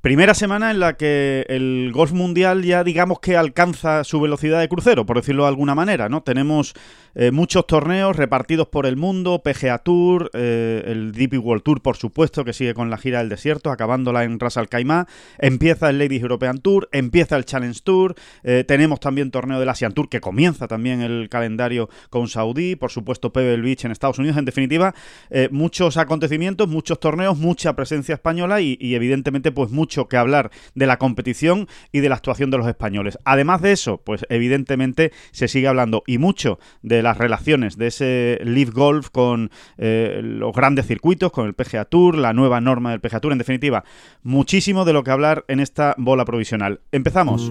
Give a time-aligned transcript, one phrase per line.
[0.00, 4.68] Primera semana en la que el golf mundial ya digamos que alcanza su velocidad de
[4.68, 6.22] crucero, por decirlo de alguna manera, ¿no?
[6.22, 6.74] Tenemos
[7.16, 11.96] eh, muchos torneos repartidos por el mundo, PGA Tour, eh, el DP World Tour, por
[11.96, 15.08] supuesto, que sigue con la gira del desierto, acabándola en Ras Al Khaimah,
[15.38, 19.94] empieza el Ladies European Tour, empieza el Challenge Tour, eh, tenemos también torneo del Asian
[19.94, 24.36] Tour, que comienza también el calendario con Saudí, por supuesto Pebble Beach en Estados Unidos,
[24.36, 24.94] en definitiva,
[25.50, 31.66] muchos acontecimientos, muchos torneos, mucha presencia española y, evidentemente pues que hablar de la competición
[31.92, 33.18] y de la actuación de los españoles.
[33.24, 38.40] Además de eso, pues evidentemente se sigue hablando y mucho de las relaciones de ese
[38.44, 43.00] Live Golf con eh, los grandes circuitos, con el PGA Tour, la nueva norma del
[43.00, 43.84] PGA Tour, en definitiva,
[44.22, 46.80] muchísimo de lo que hablar en esta bola provisional.
[46.92, 47.50] Empezamos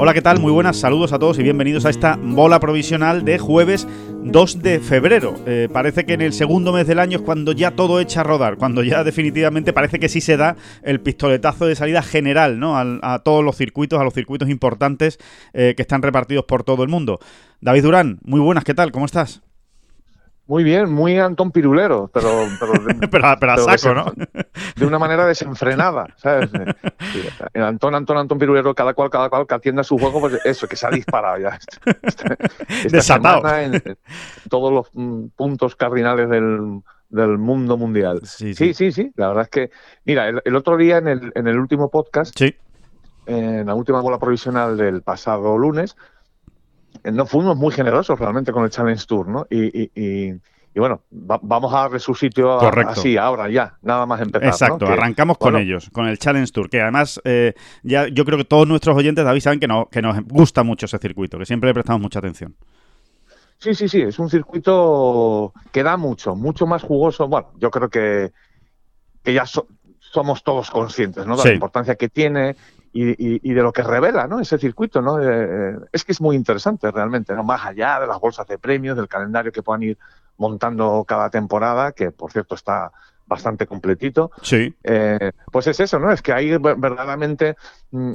[0.00, 0.38] Hola, ¿qué tal?
[0.38, 3.84] Muy buenas, saludos a todos y bienvenidos a esta bola provisional de jueves
[4.22, 5.34] 2 de febrero.
[5.44, 8.22] Eh, parece que en el segundo mes del año es cuando ya todo echa a
[8.22, 10.54] rodar, cuando ya definitivamente parece que sí se da
[10.84, 12.78] el pistoletazo de salida general ¿no?
[12.78, 15.18] a, todos los circuitos, a los circuitos importantes
[15.52, 17.18] eh, que están repartidos por todo el mundo.
[17.60, 18.92] David Durán, muy buenas, ¿qué tal?
[18.92, 19.42] ¿Cómo estás?
[20.48, 22.46] Muy bien, muy Antón Pirulero, pero...
[22.58, 22.72] Pero,
[23.10, 24.12] pero, a saco, ¿no?
[24.76, 26.48] De una manera desenfrenada, ¿sabes?
[27.54, 30.74] Antón, Antón, Antón Pirulero, cada cual, cada cual que atienda su juego, pues eso, que
[30.74, 31.58] se ha disparado ya.
[32.84, 33.82] Esta en,
[34.48, 38.22] todos los mm, puntos cardinales del, del mundo mundial.
[38.24, 38.72] Sí sí.
[38.72, 39.12] sí sí.
[39.16, 39.70] La verdad es que,
[40.06, 42.56] mira, el, otro día en el, en el último podcast, sí.
[43.26, 45.94] en la última bola provisional del pasado lunes,
[47.04, 49.46] no fuimos muy generosos realmente con el Challenge Tour, ¿no?
[49.50, 50.32] Y,
[50.74, 54.48] bueno, vamos a darle su sitio así, ahora ya, nada más empezar.
[54.48, 58.44] Exacto, arrancamos con ellos, con el Challenge Tour, que además eh, ya yo creo que
[58.44, 61.70] todos nuestros oyentes, David, saben que, no, que nos gusta mucho ese circuito, que siempre
[61.70, 62.54] le prestamos mucha atención.
[63.58, 67.26] Sí, sí, sí, es un circuito que da mucho, mucho más jugoso.
[67.26, 68.30] Bueno, yo creo que,
[69.24, 69.44] que ya
[69.98, 71.36] somos todos conscientes ¿no?
[71.36, 72.54] de la importancia que tiene
[72.92, 74.40] y, de lo que revela ¿no?
[74.40, 75.02] ese circuito.
[75.02, 75.20] ¿no?
[75.22, 77.44] Eh, es que es muy interesante realmente, ¿no?
[77.44, 79.98] más allá de las bolsas de premios, del calendario que puedan ir
[80.36, 82.92] montando cada temporada, que por cierto está
[83.28, 84.30] bastante completito.
[84.42, 84.74] Sí.
[84.82, 86.10] Eh, pues es eso, ¿no?
[86.10, 87.56] Es que hay verdaderamente,
[87.90, 88.12] mm,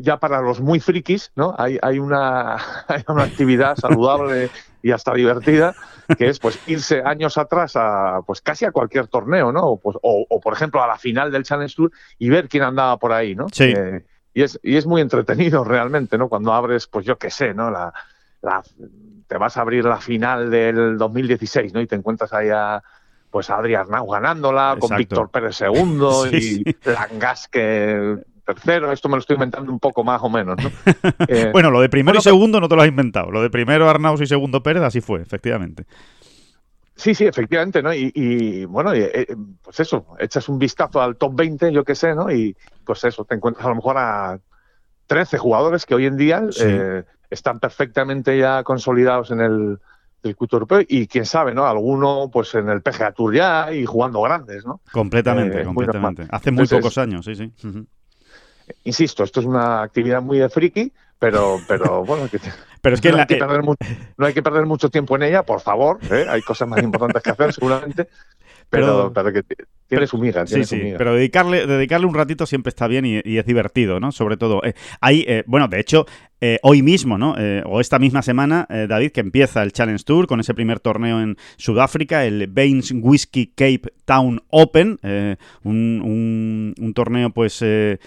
[0.00, 1.54] ya para los muy frikis, ¿no?
[1.56, 2.56] Hay, hay, una,
[2.88, 4.50] hay una actividad saludable
[4.82, 5.74] y hasta divertida,
[6.18, 9.62] que es pues irse años atrás a pues casi a cualquier torneo, ¿no?
[9.62, 12.96] O, pues, o, por ejemplo a la final del Challenge Tour y ver quién andaba
[12.98, 13.46] por ahí, ¿no?
[13.52, 13.72] Sí.
[13.76, 14.04] Eh,
[14.34, 16.28] y es, y es muy entretenido realmente, ¿no?
[16.28, 17.70] Cuando abres, pues yo qué sé, ¿no?
[17.70, 17.92] La,
[19.26, 21.80] te vas a abrir la final del 2016, ¿no?
[21.80, 22.82] Y te encuentras ahí a,
[23.30, 28.18] pues a Adrián Arnau ganándola, con Víctor Pérez segundo y Langasque
[28.48, 28.90] tercero.
[28.92, 30.70] Esto me lo estoy inventando un poco más o menos, ¿no?
[31.28, 33.30] Eh, bueno, lo de primero y segundo no te lo has inventado.
[33.30, 35.84] Lo de primero Arnaus y segundo Pérez, así fue, efectivamente.
[36.96, 37.94] Sí, sí, efectivamente, ¿no?
[37.94, 39.26] Y, bueno, eh,
[39.62, 42.32] pues eso, echas un vistazo al top 20, yo qué sé, ¿no?
[42.32, 44.40] Y pues eso, te encuentras a lo mejor a
[45.06, 49.78] 13 jugadores que hoy en día eh, están perfectamente ya consolidados en el
[50.22, 51.66] circuito europeo y quién sabe, ¿no?
[51.66, 54.80] Alguno pues en el PGA Tour ya y jugando grandes, ¿no?
[54.92, 56.26] Completamente, eh, completamente.
[56.30, 57.52] Hace muy pocos años, sí, sí.
[58.84, 62.28] Insisto, esto es una actividad muy de friki, pero, pero bueno,
[62.80, 65.42] pero es que no, hay que perder no hay que perder mucho tiempo en ella,
[65.42, 65.98] por favor.
[66.10, 66.26] ¿eh?
[66.28, 68.08] Hay cosas más importantes que hacer, seguramente.
[68.70, 69.42] Pero, pero, que
[69.86, 70.46] tiene su miga.
[70.46, 74.12] sí, sí, pero dedicarle, dedicarle un ratito siempre está bien y, es divertido, ¿no?
[74.12, 74.62] Sobre todo.
[74.62, 76.04] Eh, hay, eh, bueno, de hecho,
[76.40, 77.34] eh, hoy mismo, ¿no?
[77.36, 80.78] Eh, o esta misma semana, eh, David, que empieza el Challenge Tour con ese primer
[80.78, 85.00] torneo en Sudáfrica, el Baines Whiskey Cape Town Open,
[85.64, 87.98] un, un, torneo pues que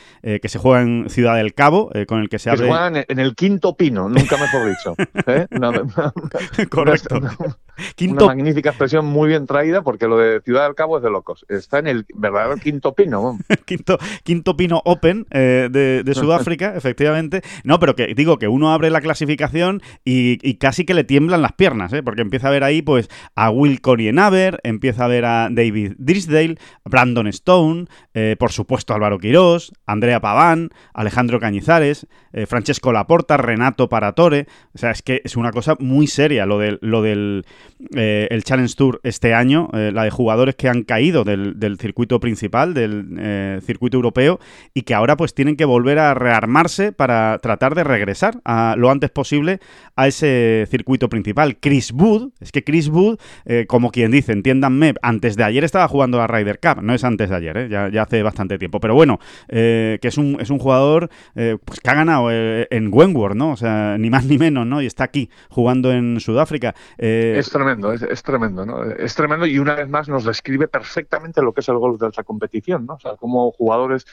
[0.46, 2.64] se juega en Ciudad del Cabo, con el que se abre...
[2.64, 4.96] se juega en el quinto pino, nunca mejor dicho.
[6.70, 7.20] Correcto.
[8.02, 11.46] Una, magnífica expresión muy bien traída porque lo de Ciudad del Cabo es de locos.
[11.50, 13.40] Está en el verdadero quinto pino.
[13.66, 17.42] quinto, quinto pino Open de, de Sudáfrica, efectivamente.
[17.64, 21.54] No, pero que digo que uno abre la clasificación y, casi que le tiemblan las
[21.54, 22.04] piernas, ¿eh?
[22.04, 26.58] porque empieza a ver ahí pues a Will Corienaber, empieza a ver a David Drisdale,
[26.86, 33.90] Brandon Stone, eh, por supuesto Álvaro Quirós, Andrea Paván, Alejandro Cañizares, eh, Francesco Laporta, Renato
[33.90, 34.46] Paratore.
[34.76, 37.46] O sea, es que es una cosa muy seria lo del, lo del
[37.90, 42.76] el Challenge Tour este año, la de jugadores que han caído del, del circuito principal,
[42.76, 44.40] del circuito europeo,
[44.76, 48.11] y que ahora pues tienen que volver a rearmarse para tratar de regresar
[48.46, 49.60] a, lo antes posible
[49.96, 51.58] a ese circuito principal.
[51.60, 55.88] Chris Wood, es que Chris Wood, eh, como quien dice, entiéndanme, antes de ayer estaba
[55.88, 58.94] jugando la Ryder Cup, no es antes de ayer, eh, ya, hace bastante tiempo, pero
[58.96, 63.52] bueno, eh, que es un, es un jugador pues, que ha ganado en Wentworth, ¿no?
[63.52, 64.82] O sea, ni más ni menos, ¿no?
[64.82, 66.76] Y está aquí jugando en Sudáfrica.
[66.98, 68.84] es tremendo, es, tremendo, ¿no?
[68.84, 72.10] Es tremendo y una vez más nos describe perfectamente lo que es el golf de
[72.10, 72.96] esa competición, ¿no?
[72.96, 74.06] O sea, como jugadores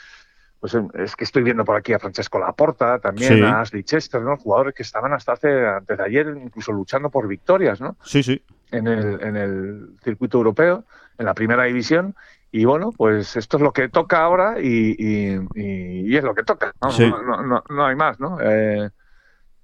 [0.59, 4.21] pues em, es que estoy viendo por aquí a Francesco Laporta, también a Ashley Chester,
[4.21, 4.37] ¿no?
[4.37, 7.95] Jugadores que estaban hasta hace, antes de ayer incluso luchando por victorias, ¿no?
[8.03, 8.43] Sí, sí.
[8.71, 10.83] En el, en el circuito europeo,
[11.17, 12.15] en la primera división.
[12.51, 16.73] Y bueno, pues esto es lo que toca ahora y, y, es lo que toca.
[16.81, 18.37] No, no, no, hay más, ¿no?
[18.41, 18.89] Eh,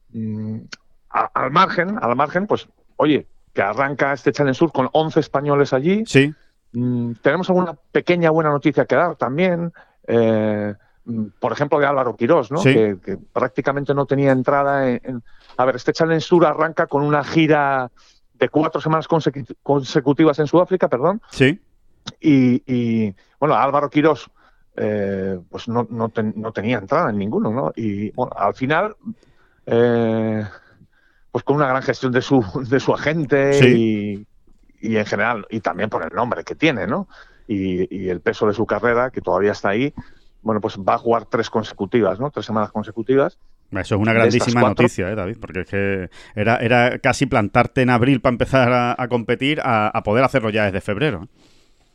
[0.10, 0.60] mm,
[1.10, 6.04] al margen, al margen, pues, oye, que arranca este Challenge Sur con 11 españoles allí.
[6.06, 6.34] Sí.
[6.74, 9.74] Mm, tenemos alguna pequeña buena noticia que dar también.
[10.08, 10.74] Eh,
[11.06, 12.62] Mm, por ejemplo, de Álvaro Quirós, ¿no?
[12.62, 12.98] Que,
[13.32, 15.24] prácticamente no tenía entrada en,
[15.56, 17.92] A ver, este Challenge Tour arranca con una gira
[18.34, 21.22] de cuatro semanas consecutivas en Sudáfrica, perdón.
[21.30, 21.62] Sí.
[22.20, 24.30] Y, bueno, Álvaro Quirós
[24.76, 27.72] eh, pues no, no, tenía entrada en ninguno, ¿no?
[27.76, 28.96] Y bueno, al final,
[29.66, 30.44] eh,
[31.32, 34.28] pues con una gran gestión de su, de su agente y,
[34.82, 37.08] y, en general, y también por el nombre que tiene, ¿no?
[37.48, 39.94] Y, y, el peso de su carrera, que todavía está ahí,
[40.42, 42.32] bueno, pues va a jugar tres consecutivas, ¿no?
[42.32, 43.38] Tres semanas consecutivas.
[43.72, 45.38] Eso es una grandísima noticia, ¿eh, David?
[45.40, 50.24] Porque es que era, era casi plantarte en abril para empezar a, competir a, poder
[50.24, 51.28] hacerlo ya desde febrero.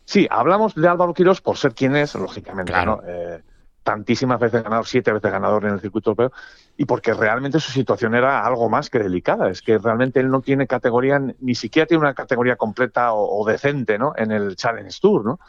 [0.04, 3.00] Sí, hablamos de Álvaro Quirós por ser quien es, lógicamente, ¿no?
[3.06, 3.40] Eh,
[3.82, 6.32] tantísimas veces ganador, siete veces ganador en el circuito europeo,
[6.76, 9.50] y porque realmente su situación era algo más que delicada.
[9.50, 13.46] Es que realmente él no tiene categoría, ni siquiera tiene una categoría completa o, o
[13.46, 14.12] decente, ¿no?
[14.16, 15.40] En el Challenge Tour, ¿no?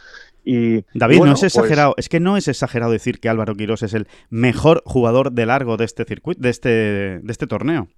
[0.44, 3.94] David, no es pues exagerado, es que no es exagerado decir que Álvaro Quirós es
[3.94, 7.90] el mejor jugador de largo de este circuito, de este, de este torneo.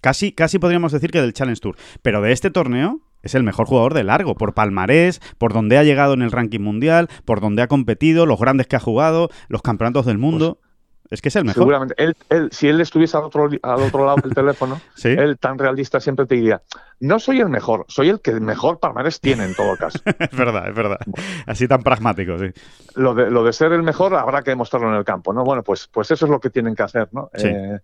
[0.00, 1.76] Casi, casi podríamos decir que del Challenge Tour.
[2.02, 5.84] Pero de este torneo es el mejor jugador de largo, por palmarés, por donde ha
[5.84, 9.62] llegado en el ranking mundial, por donde ha competido, los grandes que ha jugado, los
[9.62, 10.58] campeonatos del mundo.
[11.08, 11.62] Pues es que es el mejor.
[11.62, 11.94] Seguramente.
[11.98, 16.26] Él, si él estuviese al otro, al otro lado del teléfono, él tan realista siempre
[16.26, 16.62] te diría,
[16.98, 20.00] no soy el mejor, soy el que mejor palmarés tiene en todo caso.
[20.18, 20.98] es verdad, es verdad.
[21.46, 22.46] Así tan pragmático, sí.
[22.96, 25.44] Lo de, lo de ser el mejor habrá que demostrarlo en el campo, ¿no?
[25.44, 27.30] Bueno, pues, pues eso es lo que tienen que hacer, ¿no?
[27.34, 27.78] Eh,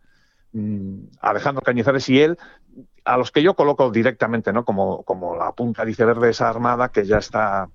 [0.52, 2.36] mm, Alejandro Cañizares y él,
[3.04, 4.64] a los que yo coloco directamente, ¿no?
[4.64, 7.69] Como, como la punta dice verde esa armada que ya está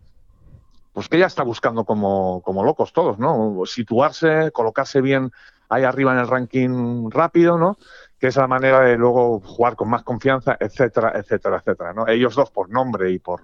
[0.98, 3.62] pues que ya está buscando como, como locos todos, ¿no?
[3.68, 5.32] Situarse, colocarse bien
[5.70, 7.78] ahí arriba en el ranking rápido, ¿no?
[8.18, 12.08] Que es la manera de luego jugar con más confianza, etcétera, etcétera, etcétera, ¿no?
[12.08, 13.44] Ellos dos por nombre y por,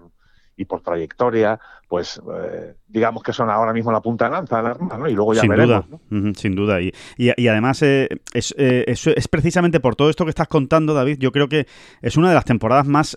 [0.56, 1.59] y por trayectoria,
[1.93, 5.07] pues eh, digamos que son ahora mismo la punta de lanza de la ¿no?
[5.07, 5.85] Y luego ya sin veremos.
[6.09, 6.31] Duda.
[6.35, 6.81] sin duda.
[6.81, 11.17] Y, y, además eh, es, eh, es, precisamente por todo esto que estás contando, David,
[11.19, 11.67] yo creo que
[12.01, 13.15] es una de las temporadas más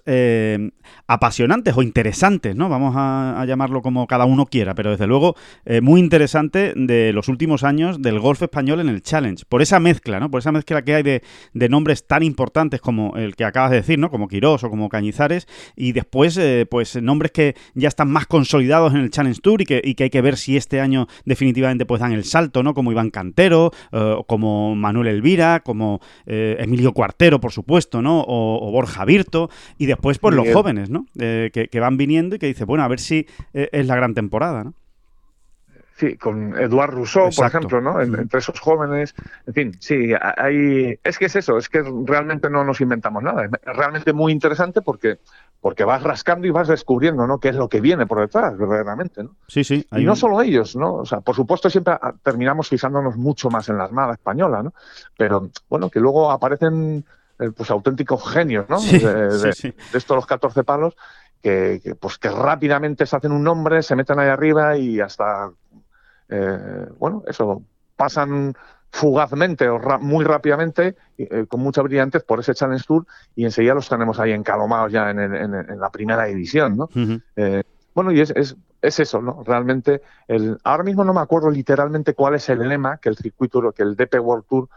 [1.07, 2.69] apasionantes o interesantes, ¿no?
[2.69, 5.37] Vamos a, llamarlo como cada uno quiera, pero desde luego
[5.81, 9.43] muy interesante de los últimos años del golf español en el Challenge.
[9.49, 10.31] Por esa mezcla, ¿no?
[10.31, 11.23] Por esa mezcla que hay de,
[11.55, 14.11] de nombres tan importantes como el que acabas de decir, ¿no?
[14.11, 18.97] Como Quirós o como Cañizares, y después, pues, nombres que ya están más consolidados en
[18.97, 22.25] el Challenge Tour y que, hay que ver si este año definitivamente pues dan el
[22.25, 22.75] salto, ¿no?
[22.75, 28.25] Como Iván Cantero, eh, como Manuel Elvira, como eh, Emilio Cuartero, por supuesto, ¿no?
[28.27, 31.07] O, Borja Virto, y después pues los jóvenes, ¿no?
[31.19, 34.15] Eh, que, que, van viniendo y que dice, bueno, a ver si es la gran
[34.15, 34.75] temporada, ¿no?
[35.97, 37.99] Sí, con Eduard Rousseau, por ejemplo, ¿no?
[38.03, 39.15] entre esos jóvenes.
[39.47, 40.99] En fin, sí, hay.
[41.03, 43.47] Es que es eso, es que realmente no nos inventamos nada.
[43.47, 45.21] Es realmente muy interesante porque,
[45.59, 47.39] porque vas rascando y vas descubriendo, ¿no?
[47.39, 49.37] Qué es lo que viene por detrás, verdaderamente, ¿no?
[49.49, 49.87] Sí, sí.
[49.93, 50.97] Y no solo ellos, ¿no?
[50.97, 54.75] O sea, por supuesto, siempre terminamos fijándonos mucho más en la Armada Española, ¿no?
[55.17, 57.07] Pero, bueno, que luego aparecen
[57.39, 58.81] eh, pues auténticos genios, ¿no?
[58.81, 60.95] de, de, estos los 14 palos.
[61.43, 65.51] Que, que, pues que rápidamente se hacen un nombre, se meten ahí arriba y hasta
[66.29, 67.63] eh, bueno, eso,
[67.97, 68.55] pasan
[68.91, 73.89] fugazmente o muy rápidamente, eh, con mucha brillantez por ese Challenge Tour y enseguida los
[73.89, 76.89] tenemos ahí encalomados ya en, la primera división, ¿no?
[77.37, 77.63] Eh,
[77.95, 79.43] bueno, y es, es, es, eso, ¿no?
[79.45, 83.73] Realmente, el, ahora mismo no me acuerdo literalmente cuál es el lema que el circuito,
[83.73, 84.69] que el DP World Tour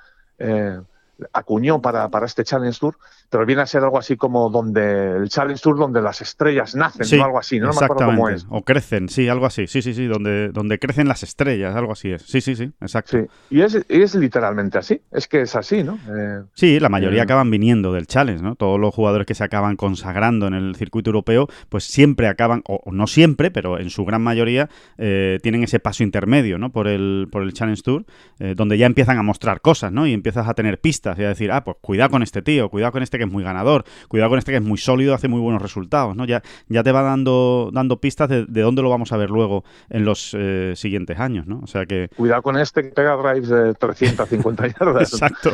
[1.34, 2.98] acuñó para, para, este Challenge Tour,
[3.30, 7.20] pero viene a ser algo así como donde el Challenge Tour donde las estrellas nacen,
[7.20, 8.06] o algo así, no, exactamente.
[8.06, 8.46] me cómo es.
[8.50, 12.12] O crecen, sí, algo así, sí, sí, sí, donde, donde crecen las estrellas, algo así
[12.12, 12.24] es.
[12.24, 13.18] Sí, sí, sí, exacto.
[13.18, 13.26] Sí.
[13.52, 16.00] Y es, es literalmente así, es que es así, ¿no?
[16.10, 18.56] Eh, sí, la mayoría eh, acaban viniendo del Challenge, ¿no?
[18.56, 22.82] Todos los jugadores que se acaban consagrando en el circuito europeo, pues siempre acaban, o,
[22.92, 26.72] no siempre, pero en su gran mayoría, eh, tienen ese paso intermedio, ¿no?
[26.72, 28.06] Por el, por el Challenge Tour,
[28.56, 30.08] donde ya empiezan a mostrar cosas, ¿no?
[30.08, 32.94] Y empiezas a tener pistas y a decir, ah, pues cuidado con este tío, cuidado
[32.94, 35.40] con este que es muy ganador, cuidado con este que es muy sólido, hace muy
[35.40, 36.26] buenos resultados, ¿no?
[36.26, 40.06] Ya, ya te va dando, dando pistas de, dónde lo vamos a ver luego en
[40.06, 41.60] los eh, siguientes años, ¿no?
[41.64, 42.10] O sea que...
[42.16, 45.14] Cuidado con este que pega drives de 350 yardas.
[45.14, 45.52] Exacto.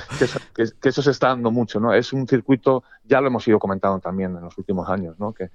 [0.55, 1.93] Que eso, se está dando mucho, ¿no?
[1.93, 5.34] Es un circuito, ya lo hemos ido comentando también en los últimos años, ¿no?
[5.34, 5.50] Que,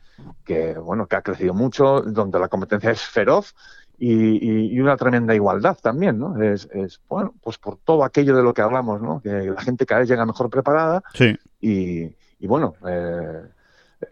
[0.44, 3.54] que bueno, que ha crecido mucho, donde la competencia es feroz
[4.00, 6.40] y, una tremenda igualdad también, ¿no?
[6.42, 6.68] Es,
[7.08, 9.20] bueno, pues por todo aquello de lo que hablamos, ¿no?
[9.20, 11.36] Que la gente cada vez llega mejor preparada sí.
[11.60, 13.42] Y, bueno, eh,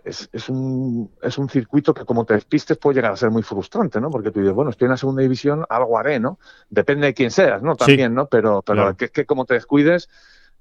[0.04, 3.42] es, es, un, es un circuito que como te despistes puede llegar a ser muy
[3.42, 4.10] frustrante, ¿no?
[4.10, 6.38] Porque tú dices, bueno, estoy en la segunda división, algo haré, ¿no?
[6.68, 7.76] Depende de quién seas, ¿no?
[7.76, 8.26] También, ¿no?
[8.26, 10.08] Pero, pero que, que como te descuides,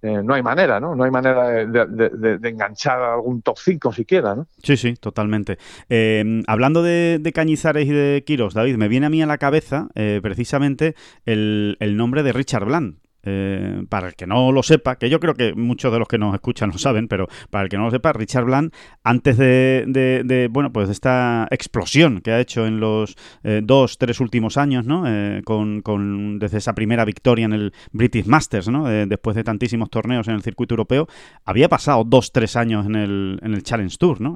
[0.03, 0.95] eh, no hay manera, ¿no?
[0.95, 4.47] No hay manera de, enganchar a algún top 5 siquiera, ¿no?
[4.61, 5.57] Sí, sí, totalmente.
[5.89, 9.87] Eh, hablando de, Cañizares y de Quiros, David, me viene a mí a la cabeza
[9.95, 12.97] eh, precisamente el, el, nombre de Richard Bland.
[13.29, 16.17] Eh, para el que no lo sepa, que yo creo que muchos de los que
[16.17, 18.71] nos escuchan lo saben, pero para el que no lo sepa, Richard Bland,
[19.03, 24.55] antes de, bueno, pues esta explosión que ha hecho en los eh, dos, tres últimos
[24.55, 25.03] años, ¿no?
[25.05, 28.85] Eh, con, desde esa primera victoria en el British Masters, ¿no?
[28.85, 31.07] después de tantísimos torneos en el circuito europeo,
[31.43, 34.35] había pasado dos, tres años en el, en el Challenge Tour, ¿no?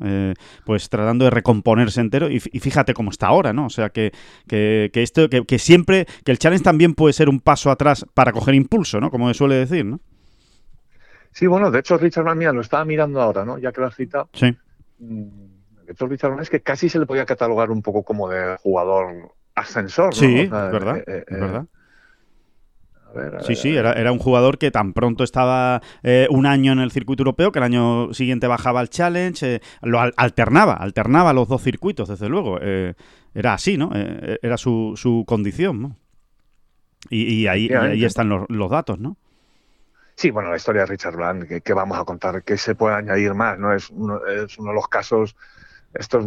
[0.65, 3.67] pues tratando de recomponerse entero y, fíjate cómo está ahora, ¿no?
[3.67, 4.12] O sea que,
[4.48, 8.05] que, que esto, que, que siempre, que el Challenge también puede ser un paso atrás
[8.13, 9.11] para coger impulso ¿no?
[9.11, 10.00] Como suele decir, ¿no?
[11.31, 13.57] Sí, bueno, de hecho Richard Van lo estaba mirando ahora, ¿no?
[13.57, 14.29] Ya que lo has citado.
[14.33, 14.55] Sí.
[15.00, 18.29] Mm, de hecho Richard Van es que casi se le podía catalogar un poco como
[18.29, 20.11] de jugador ascensor, ¿no?
[20.11, 21.65] Sí, verdad, eh, eh, verdad.
[23.41, 26.91] sí, sí, era, era, un jugador que tan pronto estaba eh, un año en el
[26.91, 32.09] circuito europeo, que el año siguiente bajaba al Challenge, lo alternaba, alternaba los dos circuitos,
[32.09, 32.59] desde luego.
[32.59, 33.91] era así, ¿no?
[33.93, 35.97] era su, su condición, ¿no?
[37.10, 39.17] Y, ahí, ahí, están los, datos, ¿no?
[40.15, 43.34] Sí, bueno, la historia de Richard Bland, que, vamos a contar, que se puede añadir
[43.34, 43.74] más, ¿no?
[43.74, 45.36] Es uno, es uno de los casos
[45.93, 46.25] estos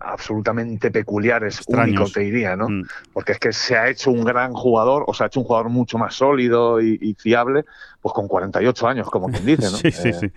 [0.00, 2.68] absolutamente peculiares, únicos, te diría, ¿no?
[2.68, 2.82] Mm.
[3.12, 5.68] Porque es que se ha hecho un gran jugador, o se ha hecho un jugador
[5.68, 7.64] mucho más sólido y, fiable,
[8.00, 9.76] pues con 48 años, como quien dice, ¿no?
[9.76, 10.32] sí, sí, sí.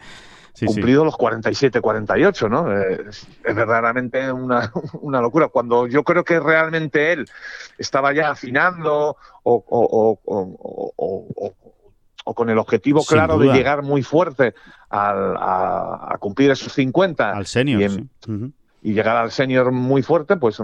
[0.60, 2.72] Eh, cumplido los 47, 48, ¿no?
[2.72, 4.72] Es, verdaderamente una,
[5.02, 5.50] una, locura.
[5.50, 7.28] Cuando yo creo que realmente él
[7.78, 10.20] estaba ya afinando o, o,
[12.34, 14.54] con el objetivo claro de llegar muy fuerte
[14.90, 17.32] a, cumplir esos 50.
[17.32, 17.92] Al senior,
[18.82, 20.60] y llegar al senior muy fuerte, pues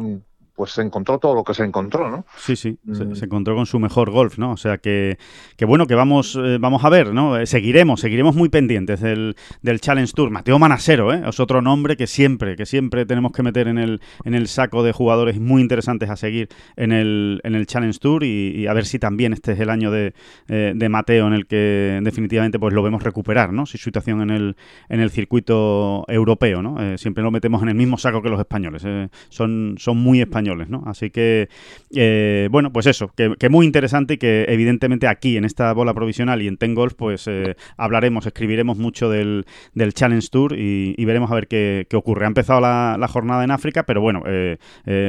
[0.56, 2.26] pues se encontró todo lo que se encontró, ¿no?
[2.38, 3.24] Sí, sí, se, mm.
[3.24, 4.52] encontró con su mejor golf, ¿no?
[4.52, 5.18] O sea que,
[5.58, 7.38] que bueno, que vamos, eh, vamos a ver, ¿no?
[7.40, 10.30] Eh, seguiremos, seguiremos muy pendientes del, del, Challenge Tour.
[10.30, 11.24] Mateo Manasero, ¿eh?
[11.28, 14.84] Es otro nombre que siempre, que siempre tenemos que meter en el, en el saco
[14.84, 18.86] de jugadores muy interesantes a seguir en el, en el Challenge Tour y, a ver
[18.86, 20.14] si también este es el año de,
[20.50, 23.66] eh, de, Mateo en el que definitivamente pues lo vemos recuperar, ¿no?
[23.66, 24.56] Su situación en el,
[24.90, 26.78] en el circuito europeo, ¿no?
[26.98, 28.84] siempre lo metemos en el mismo saco que los españoles.
[29.30, 30.43] son, son muy españoles
[30.86, 31.50] Así que,
[31.96, 36.42] eh, bueno, pues eso, que, muy interesante y que evidentemente aquí en esta bola provisional
[36.42, 39.46] y en Ten Golf, pues eh, hablaremos, escribiremos mucho del,
[39.94, 42.26] Challenge Tour y, veremos a ver qué, ocurre.
[42.26, 44.58] Ha empezado la, jornada en África, pero bueno, eh,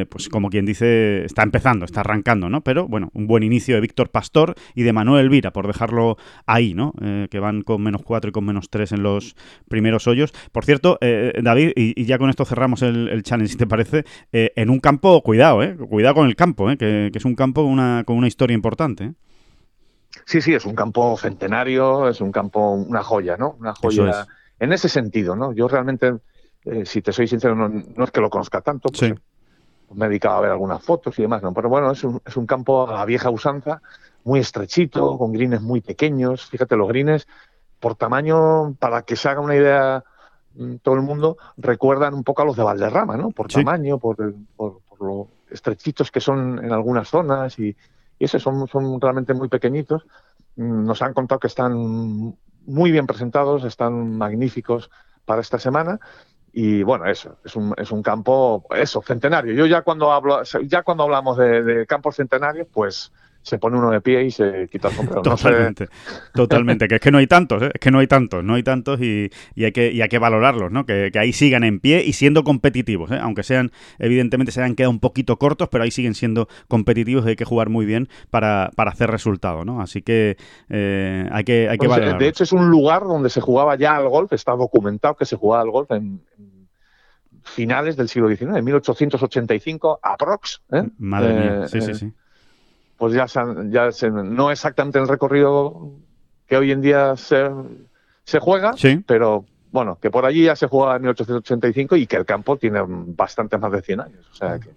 [0.09, 2.63] pues como quien dice, está empezando, está arrancando, ¿no?
[2.63, 6.75] Pero bueno, un buen inicio de Víctor Pastor y de Manuel Elvira, por dejarlo ahí,
[6.75, 6.93] ¿no?
[7.31, 9.37] que van con menos 4 y con menos 3 en los
[9.69, 10.33] primeros hoyos.
[10.53, 14.71] Por cierto, David, y, ya con esto cerramos el, el challenge, si te parece, en
[14.71, 15.75] un campo cuidado, ¿eh?
[15.75, 16.77] Cuidado con el campo, ¿eh?
[16.77, 19.05] que, es un campo con una, con una historia importante.
[19.05, 19.15] ¿eh?
[20.27, 23.57] Sí, sí, es un campo centenario, es un campo, una joya, ¿no?
[23.59, 24.27] Una joya
[24.61, 25.53] en ese sentido, ¿no?
[25.53, 26.15] Yo realmente,
[26.67, 29.15] eh, si te soy sincero, no, es que lo conozca tanto, pues,
[29.95, 31.55] me he dedicado a ver algunas fotos y demás, ¿no?
[31.55, 33.81] Pero bueno, es un, es un campo a vieja usanza,
[34.25, 36.47] muy estrechito, con grines muy pequeños.
[36.51, 37.27] Fíjate, los grines,
[37.81, 40.05] por tamaño, para que se haga una idea
[40.55, 43.31] mm, todo el mundo, recuerdan un poco a los de Valderrama, ¿no?
[43.31, 44.17] Por tamaño, por,
[44.57, 47.77] por, lo estrechitos que son en algunas zonas y,
[48.19, 50.07] y ese son, son realmente muy pequeñitos.
[50.57, 52.37] Mm, nos han contado que están
[52.67, 54.91] muy bien presentados, están magníficos
[55.25, 56.01] para esta semana.
[56.53, 59.55] Y bueno, eso, es un, es un campo, eso, centenario.
[59.55, 63.13] Yo ya cuando hablo, ya cuando hablamos de, campos centenarios, pues
[63.45, 65.23] se pone uno de pie y se quita el sombrero.
[65.23, 65.89] Totalmente,
[66.33, 66.89] totalmente.
[66.89, 67.71] Que es que no hay tantos, ¿eh?
[67.75, 70.73] es que no hay tantos, no hay tantos y, hay, que, y hay que valorarlos,
[70.73, 70.87] ¿no?
[70.87, 73.19] Que, ahí sigan en pie y siendo competitivos, ¿eh?
[73.21, 77.31] aunque sean, evidentemente se han quedado un poquito cortos, pero ahí siguen siendo competitivos y
[77.31, 79.83] hay que jugar muy bien para, hacer resultado, ¿no?
[79.83, 80.39] Así que
[80.71, 83.95] eh, hay que, hay que pues, De hecho, es un lugar donde se jugaba ya
[83.95, 86.23] al golf, está documentado que se jugaba al golf en,
[87.43, 90.63] finales del siglo XIX, en 1885, aprox.
[90.97, 92.13] Madre mía, sí, sí, sí
[92.97, 95.93] pues ya, ya no exactamente el recorrido
[96.47, 97.51] que hoy en día se,
[98.25, 98.75] se juega,
[99.07, 102.81] pero bueno, que por allí ya se juega en 1885 y que el campo tiene
[102.87, 104.29] bastante más de 100 años.
[104.31, 104.71] O sea que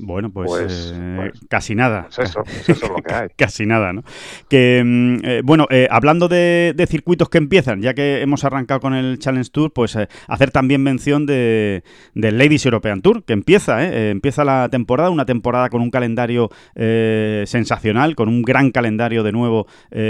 [0.00, 2.08] bueno, pues, pues, eh, pues casi nada.
[2.14, 3.28] Pues eso, eso es lo que hay.
[3.36, 4.02] casi nada, ¿no?
[4.48, 8.94] Que, mm, eh, bueno, eh, hablando de, circuitos que empiezan, ya que hemos arrancado con
[8.94, 9.96] el Challenge Tour, pues
[10.28, 11.82] hacer también mención de,
[12.14, 18.14] del Ladies European Tour, que empieza, empieza la temporada, una temporada con un calendario sensacional,
[18.16, 19.66] con un gran calendario de nuevo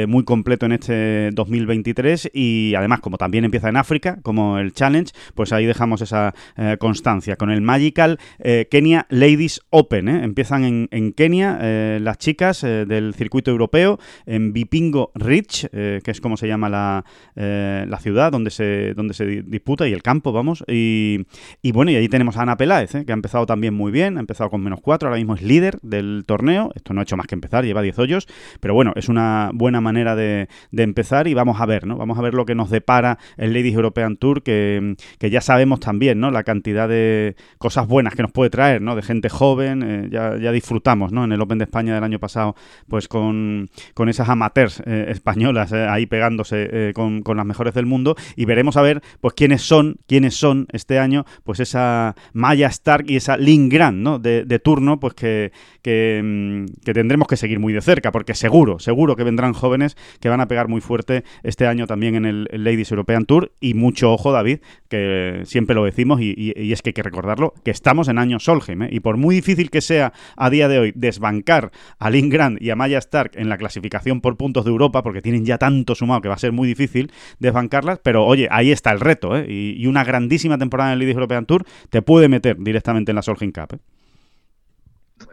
[0.09, 5.13] muy completo en este 2023 y además, como también empieza en África, como el Challenge,
[5.35, 6.35] pues ahí dejamos esa
[6.79, 8.19] constancia con el Magical
[8.71, 10.09] Kenya Ladies Open.
[10.09, 10.23] ¿eh?
[10.23, 16.21] Empiezan en, Kenia eh, las chicas eh, del circuito europeo, en Bipingo Ridge, que es
[16.21, 17.05] como se llama la,
[17.35, 20.65] la, ciudad donde se, donde se disputa y el campo, vamos.
[20.69, 21.27] Y,
[21.73, 24.49] bueno, y ahí tenemos a Ana Peláez, que ha empezado también muy bien, ha empezado
[24.49, 26.71] con menos cuatro, ahora mismo es líder del torneo.
[26.77, 28.29] Esto no ha hecho más que empezar, lleva 10 hoyos,
[28.61, 31.97] pero bueno, es una buena manera de, empezar y vamos a ver, ¿no?
[31.97, 35.81] Vamos a ver lo que nos depara el Ladies European Tour, que, que ya sabemos
[35.81, 36.31] también, ¿no?
[36.31, 38.95] La cantidad de cosas buenas que nos puede traer, ¿no?
[38.95, 41.25] De gente joven eh, ya, ya, disfrutamos, ¿no?
[41.25, 42.55] En el Open de España del año pasado,
[42.89, 43.71] pues con,
[44.07, 48.83] esas amateurs eh, españolas eh, ahí pegándose con, las mejores del mundo y veremos a
[48.83, 53.69] ver, pues quiénes son, quiénes son este año, pues esa Maya Stark y esa Lynn
[53.69, 54.19] Grant, ¿no?
[54.19, 55.51] De, turno, pues que,
[55.85, 60.29] mm, que, tendremos que seguir muy de cerca, porque seguro, seguro que vendrán jóvenes que
[60.29, 64.13] van a pegar muy fuerte este año también en el, Ladies European Tour y mucho
[64.13, 68.19] ojo, David, que siempre lo decimos y, es que hay que recordarlo, que estamos en
[68.19, 72.31] año Solheim, y por muy difícil que sea a día de hoy desbancar a Lynn
[72.31, 75.59] Grant y a Maya Stark en la clasificación por puntos de Europa, porque tienen ya
[75.59, 79.37] tanto sumado que va a ser muy difícil desbancarlas, pero oye, ahí está el reto,
[79.37, 79.47] ¿eh?
[79.49, 83.23] y, una grandísima temporada en el Ladies European Tour te puede meter directamente en la
[83.23, 83.75] Solheim Cup.
[83.75, 83.79] ¿eh?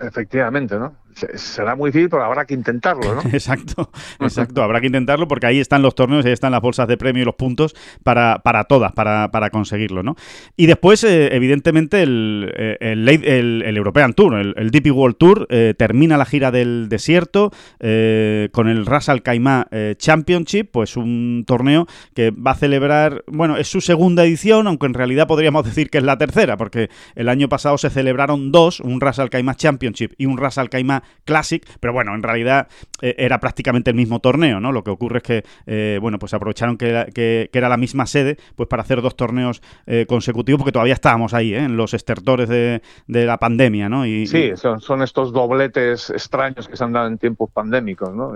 [0.01, 0.95] Efectivamente, ¿no?
[1.35, 3.21] Será muy difícil, pero habrá que intentarlo, ¿no?
[3.33, 4.63] exacto, exacto.
[4.63, 7.25] Habrá que intentarlo porque ahí están los torneos, ahí están las bolsas de premio y
[7.25, 10.15] los puntos para, para todas, para, para conseguirlo, ¿no?
[10.57, 15.73] Y después, eh, evidentemente, el, eh, el, el, European Tour, el, DP World Tour, eh,
[15.77, 22.31] termina la gira del desierto con el Ras Al Khaimah Championship, pues un torneo que
[22.31, 26.03] va a celebrar, bueno, es su segunda edición, aunque en realidad podríamos decir que es
[26.03, 30.25] la tercera, porque el año pasado se celebraron dos, un Ras Al Khaimah Championship y
[30.25, 32.67] un Ras Al Khaimah Classic, pero bueno, en realidad
[33.01, 34.71] eh, era prácticamente el mismo torneo, ¿no?
[34.71, 38.67] Lo que ocurre es que, eh, bueno, pues aprovecharon que, era la misma sede, pues
[38.67, 43.37] para hacer dos torneos eh, consecutivos, porque todavía estábamos ahí, en los estertores de, la
[43.37, 44.05] pandemia, ¿no?
[44.05, 48.33] Y, sí, son, estos dobletes extraños que se han dado en tiempos pandémicos, ¿no?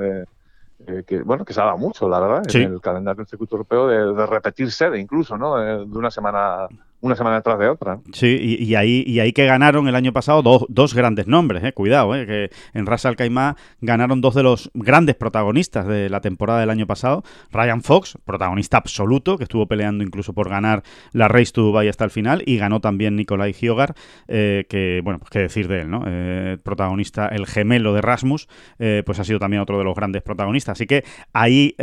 [1.08, 3.88] que bueno que se ha dado mucho la verdad en el calendario del circuito europeo
[3.88, 6.67] de, de, repetir sede incluso no de, una semana
[7.06, 8.00] una semana detrás de otra.
[8.13, 11.72] Sí, y, ahí, y ahí que ganaron el año pasado dos, dos grandes nombres, eh,
[11.72, 16.22] cuidado, eh, que en Ras Al Khaimah ganaron dos de los grandes protagonistas de la
[16.22, 17.24] temporada del año pasado.
[17.52, 22.06] Ryan Fox, protagonista absoluto, que estuvo peleando incluso por ganar la Race to Dubai hasta
[22.06, 23.94] el final, y ganó también Nikolai Hyogar,
[24.28, 26.04] eh, que, bueno, pues qué decir de él, ¿no?
[26.08, 28.48] Eh, protagonista, el gemelo de Rasmus,
[29.06, 30.74] pues ha sido también otro de los grandes protagonistas.
[30.74, 31.76] Así que ahí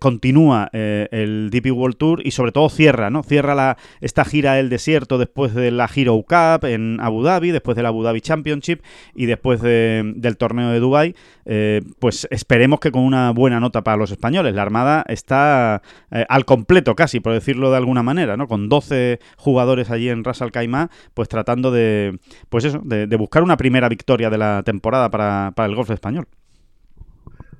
[0.00, 3.22] continúa el DP World Tour y sobre todo cierra, ¿no?
[3.22, 7.76] Cierra la, esta gira el desierto después de la Hero Cup en Abu Dhabi, después
[7.76, 8.82] del Abu Dhabi Championship
[9.14, 11.14] y después del torneo de Dubai,
[11.44, 14.54] eh, pues esperemos que con una buena nota para los españoles.
[14.54, 18.48] La Armada está eh, al completo casi, por decirlo de alguna manera, ¿no?
[18.48, 23.42] Con 12 jugadores allí en Ras Al Khaimah, pues tratando de, pues eso, de, buscar
[23.42, 26.26] una primera victoria de la temporada para, el golf español.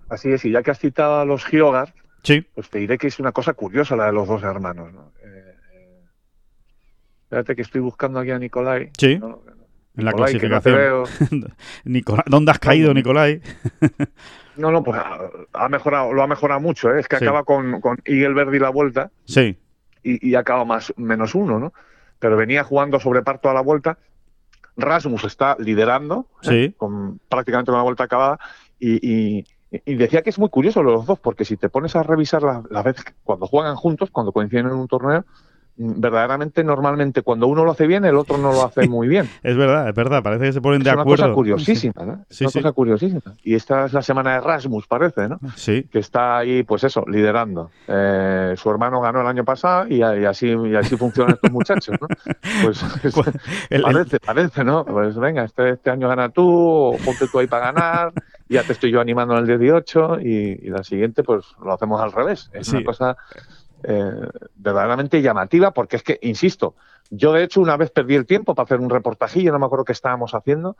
[0.09, 2.47] Así es, y ya que has citado a los Giogar, sí.
[2.55, 4.93] pues te diré que es una cosa curiosa la de los dos hermanos.
[4.93, 5.16] ¿no?
[7.27, 8.91] Espérate que estoy buscando aquí a Nicolai.
[8.97, 9.19] Sí.
[9.97, 11.05] En la clasificación.
[12.27, 13.43] ¿Dónde has caído, Nicolai?
[14.57, 15.01] no, no, pues
[15.53, 16.95] ha, mejorado, lo ha mejorado mucho.
[16.95, 17.01] ¿eh?
[17.01, 19.11] Es que acaba con, con Verdi la vuelta.
[19.25, 19.59] Sí.
[20.05, 21.73] Y, acaba más menos uno, ¿no?
[22.21, 23.99] Pero venía jugando sobre parto a la vuelta.
[24.77, 26.69] Rasmus está liderando, ¿eh?
[26.69, 26.75] sí.
[26.77, 28.39] con prácticamente una vuelta acabada.
[28.79, 29.45] Y,
[29.85, 32.83] decía que es muy curioso los dos, porque si te pones a revisar la, la
[32.85, 35.25] vez cuando juegan juntos, cuando coinciden en un torneo,
[35.77, 39.29] verdaderamente normalmente cuando uno lo hace bien, el otro no lo hace muy bien.
[39.43, 41.15] es verdad, es verdad, parece que se ponen de acuerdo.
[41.15, 42.25] Es una cosa curiosísima, ¿no?
[42.29, 43.35] Es una cosa curiosísima.
[43.43, 45.39] Y esta es la semana de Erasmus, parece, ¿no?
[45.55, 45.85] Sí.
[45.91, 47.71] Que está ahí, pues eso, liderando.
[47.89, 52.09] Eh, su hermano ganó el año pasado y, así, y así funcionan estos muchachos, ¿no?
[52.63, 54.85] Pues, pues parece, parece, ¿no?
[54.85, 58.13] Pues venga, este, este año gana tú, ponte tú ahí para ganar,
[58.49, 62.01] ya te estoy yo animando en el 18 y, y la siguiente pues lo hacemos
[62.01, 62.51] al revés.
[62.53, 63.17] Es una cosa
[63.89, 66.75] eh, verdaderamente llamativa, porque es que, insisto,
[67.11, 69.85] yo de hecho una vez perdí el tiempo para hacer un reportajillo, no me acuerdo
[69.85, 70.77] qué estábamos haciendo,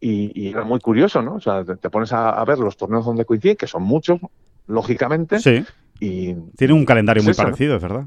[0.00, 1.34] y, era muy curioso, ¿no?
[1.36, 4.20] O sea, te, pones a, ver los torneos donde coinciden, que son muchos,
[4.66, 5.40] lógicamente.
[5.40, 5.64] Sí.
[5.98, 8.04] Y, Tiene un calendario muy parecido, es verdad.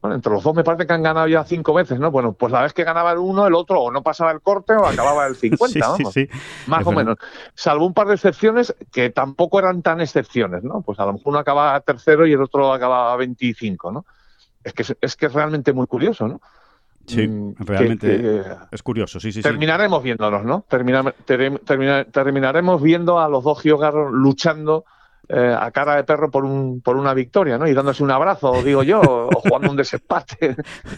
[0.00, 2.12] Bueno, entre los dos me parece que han ganado ya cinco veces, ¿no?
[2.12, 4.74] Bueno, pues la vez que ganaba el uno, el otro o no pasaba el corte
[4.74, 6.12] o acababa el 50, vamos.
[6.12, 7.16] Sí, sí, Más o menos.
[7.54, 10.82] Salvo un par de excepciones que tampoco eran tan excepciones, ¿no?
[10.82, 14.06] Pues a lo mejor uno acababa tercero y el otro acababa 25, ¿no?
[14.62, 16.40] Es que es, que es realmente muy curioso, ¿no?
[17.06, 19.42] Sí, mm, realmente es curioso, sí, sí.
[19.42, 20.64] Terminaremos viéndonos, ¿no?
[20.68, 24.84] terminaremos viendo a los dos Giogar luchando
[25.30, 27.68] eh, a cara de perro por, un, por una victoria, ¿no?
[27.68, 30.56] Y dándose un abrazo, digo yo, o jugando un desempate.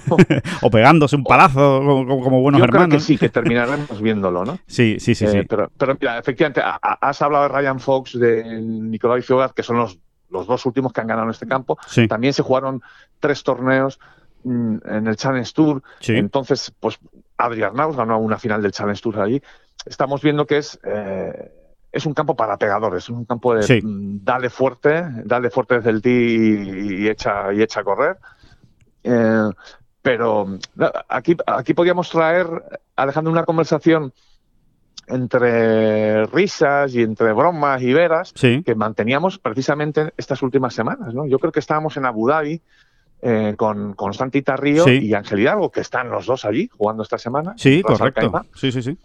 [0.62, 2.88] o pegándose un palazo como, buenos yo hermanos.
[2.88, 4.60] Creo que sí, que terminaremos viéndolo, ¿no?
[4.68, 5.24] Sí, sí, sí.
[5.26, 9.78] Eh, pero, pero mira, efectivamente, has hablado de Ryan Fox, de Nicolai Fiogat, que son
[9.78, 11.76] los, los dos últimos que han ganado en este campo.
[12.08, 12.82] También se jugaron
[13.18, 13.98] tres torneos
[14.44, 15.82] mm, en el Challenge Tour.
[16.06, 17.00] Entonces, pues
[17.36, 19.42] Adrián Naus ganó una final del Challenge Tour allí.
[19.84, 20.78] Estamos viendo que es...
[20.84, 21.52] Eh,
[21.92, 25.90] es un campo para pegadores, es un campo de mm, dale fuerte, dale fuerte desde
[25.90, 28.16] el tee y, echa, y echa a correr.
[29.02, 29.50] Eh,
[30.02, 30.58] pero
[31.08, 32.46] aquí, aquí podíamos traer,
[32.96, 34.12] Alejandro, una conversación
[35.06, 41.12] entre risas y entre bromas y veras que manteníamos precisamente estas últimas semanas.
[41.12, 41.26] ¿no?
[41.26, 42.62] Yo creo que estábamos en Abu Dhabi
[43.22, 47.18] eh, con, con Santi Tarrío y Ángel Hidalgo, que están los dos allí jugando esta
[47.18, 47.54] semana.
[47.56, 48.46] Sí, correcto.
[48.54, 48.96] Sí, sí, sí.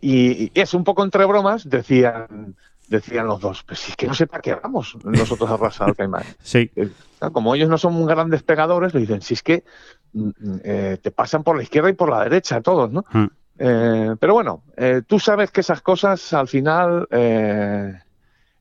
[0.00, 2.56] Y, es un poco entre bromas, decían,
[2.88, 5.84] decían los dos, pues si es que no sé para qué vamos nosotros a Rasa
[5.86, 6.24] al Caimán.
[6.42, 6.70] Sí.
[6.76, 6.90] Eh,
[7.32, 9.64] como ellos no son grandes pegadores, le dicen, si es que
[10.12, 13.04] mm, mm, eh, te pasan por la izquierda y por la derecha todos, ¿no?
[13.12, 13.26] Hmm.
[13.58, 14.64] Eh, pero bueno,
[15.06, 17.06] tú sabes que esas cosas al final,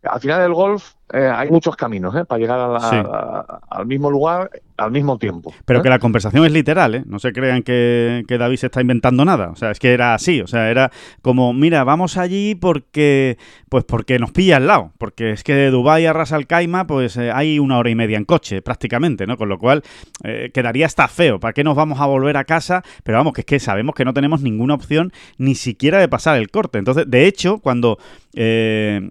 [0.03, 2.79] al final del golf hay muchos caminos para llegar
[3.69, 4.49] al mismo lugar
[4.81, 5.53] al mismo tiempo.
[5.65, 5.83] Pero ¿eh?
[5.83, 7.03] que la conversación es literal, ¿eh?
[7.05, 9.49] No se crean que, David se está inventando nada.
[9.49, 10.41] O sea, es que era así.
[10.41, 13.37] O sea, era como, mira, vamos allí porque
[13.69, 14.91] pues porque nos pilla al lado.
[14.97, 17.95] Porque es que de Dubái a Ras Al Khaimah, pues eh, hay una hora y
[17.95, 19.37] media en coche, prácticamente, ¿no?
[19.37, 19.83] Con lo cual
[20.23, 21.39] eh, quedaría hasta feo.
[21.39, 22.83] ¿Para qué nos vamos a volver a casa?
[23.03, 26.37] Pero vamos, que es que sabemos que no tenemos ninguna opción ni siquiera de pasar
[26.37, 26.79] el corte.
[26.79, 27.97] Entonces, de hecho, cuando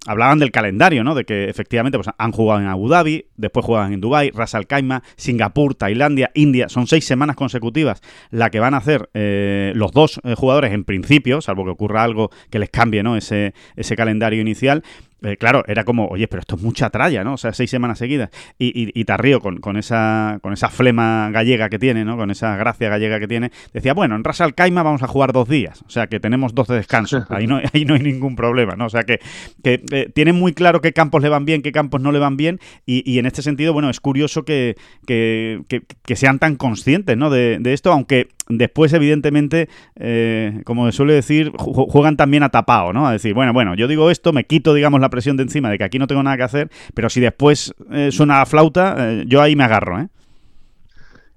[0.06, 1.14] hablaban del calendario, ¿no?
[1.14, 4.66] De que efectivamente pues, han jugado en Abu Dhabi, después juegan en Dubái, Ras Al
[4.66, 9.92] Khaimah, Singapur, Tailandia, India, son seis semanas consecutivas la que van a hacer eh, los
[9.92, 13.16] dos eh, jugadores en principio, salvo que ocurra algo que les cambie ¿no?
[13.16, 14.82] ese, ese calendario inicial.
[15.22, 17.34] Eh, claro, era como, oye, pero esto es mucha tralla, ¿no?
[17.34, 18.30] O sea, seis semanas seguidas.
[18.58, 22.16] Y, y, y Tarrío, con, con, esa, con esa flema gallega que tiene, ¿no?
[22.16, 25.32] Con esa gracia gallega que tiene, decía, bueno, en Ras Al Khaimah vamos a jugar
[25.32, 25.82] dos días.
[25.86, 27.24] O sea, que tenemos dos de descanso.
[27.28, 28.86] Ahí no, ahí no hay ningún problema, ¿no?
[28.86, 29.20] O sea, que,
[29.62, 32.36] que eh, tienen muy claro qué campos le van bien, qué campos no le van
[32.36, 32.58] bien.
[32.86, 35.60] Y, y en este sentido, bueno, es curioso que, que,
[36.02, 37.30] que sean tan conscientes, ¿no?
[37.30, 43.06] De, de, esto, aunque después, evidentemente, eh, como suele decir, juegan también a tapado, ¿no?
[43.06, 45.78] A decir, bueno, bueno, yo digo esto, me quito, digamos, la presión de encima de
[45.78, 49.24] que aquí no tengo nada que hacer, pero si después eh, suena la flauta, eh,
[49.26, 50.08] yo ahí me agarro, ¿eh?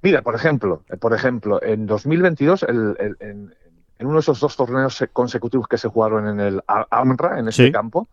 [0.02, 3.54] Mira, por ejemplo, eh, por ejemplo, en 2022, en,
[3.99, 8.10] uno de esos dos torneos consecutivos que se jugaron en el AMRA, en este campo,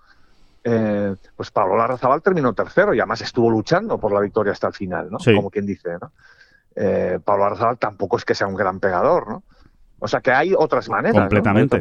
[0.62, 5.10] pues Pablo Larrazabal terminó tercero y además estuvo luchando por la victoria hasta el final,
[5.10, 5.18] ¿no?
[5.18, 6.12] Como quien dice, ¿no?
[6.74, 9.42] Pablo Larrazabal tampoco es que sea un gran pegador, ¿no?
[10.00, 11.20] O sea que hay otras maneras.
[11.20, 11.78] Completamente.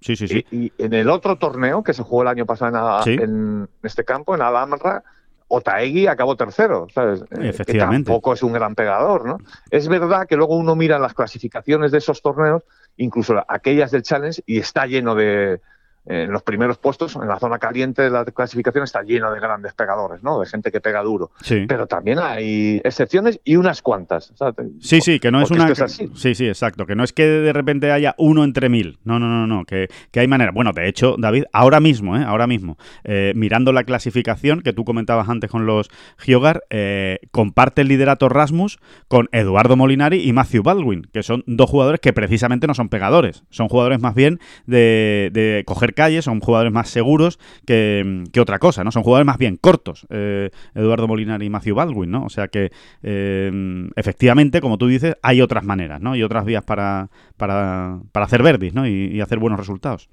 [0.00, 0.46] Sí, sí, sí.
[0.50, 4.42] Y, en el otro torneo que se jugó el año pasado en, este campo, en
[4.42, 5.02] Alhambra,
[5.48, 7.22] Otaegui acabó tercero, ¿sabes?
[7.22, 8.08] Eh, Efectivamente.
[8.08, 9.38] tampoco es un gran pegador, ¿no?
[9.70, 12.62] Es verdad que luego uno mira las clasificaciones de esos torneos,
[12.98, 15.60] incluso aquellas del Challenge, y está lleno de,
[16.04, 19.72] en los primeros puestos, en la zona caliente de la clasificación, está lleno de grandes
[19.74, 20.40] pegadores, ¿no?
[20.40, 21.30] De gente que pega duro.
[21.42, 21.64] Sí.
[21.68, 24.32] Pero también hay excepciones y unas cuantas.
[24.80, 25.72] Sí, sí, que no es una.
[25.74, 26.86] Sí, sí, exacto.
[26.86, 28.98] Que no es que de repente haya uno entre mil.
[29.04, 29.64] No, no, no, no.
[29.64, 30.50] Que, hay manera.
[30.52, 32.24] Bueno, de hecho, David, ahora mismo, ¿eh?
[32.24, 35.88] Ahora mismo, eh, mirando la clasificación que tú comentabas antes con los
[36.18, 41.70] Giogar, eh, comparte el liderato Rasmus con Eduardo Molinari y Matthew Baldwin, que son dos
[41.70, 43.44] jugadores que precisamente no son pegadores.
[43.50, 48.58] Son jugadores más bien de, de coger perder calles, son jugadores más seguros que, otra
[48.58, 48.90] cosa, ¿no?
[48.90, 52.24] Son jugadores más bien cortos, eh, Eduardo Molinar y Matthew Baldwin, ¿no?
[52.24, 56.16] O sea que eh, efectivamente, como tú dices, hay otras maneras, ¿no?
[56.16, 58.86] Y otras vías para, para, para hacer verdis, ¿no?
[58.86, 60.08] y hacer buenos resultados.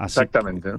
[0.00, 0.70] Exactamente.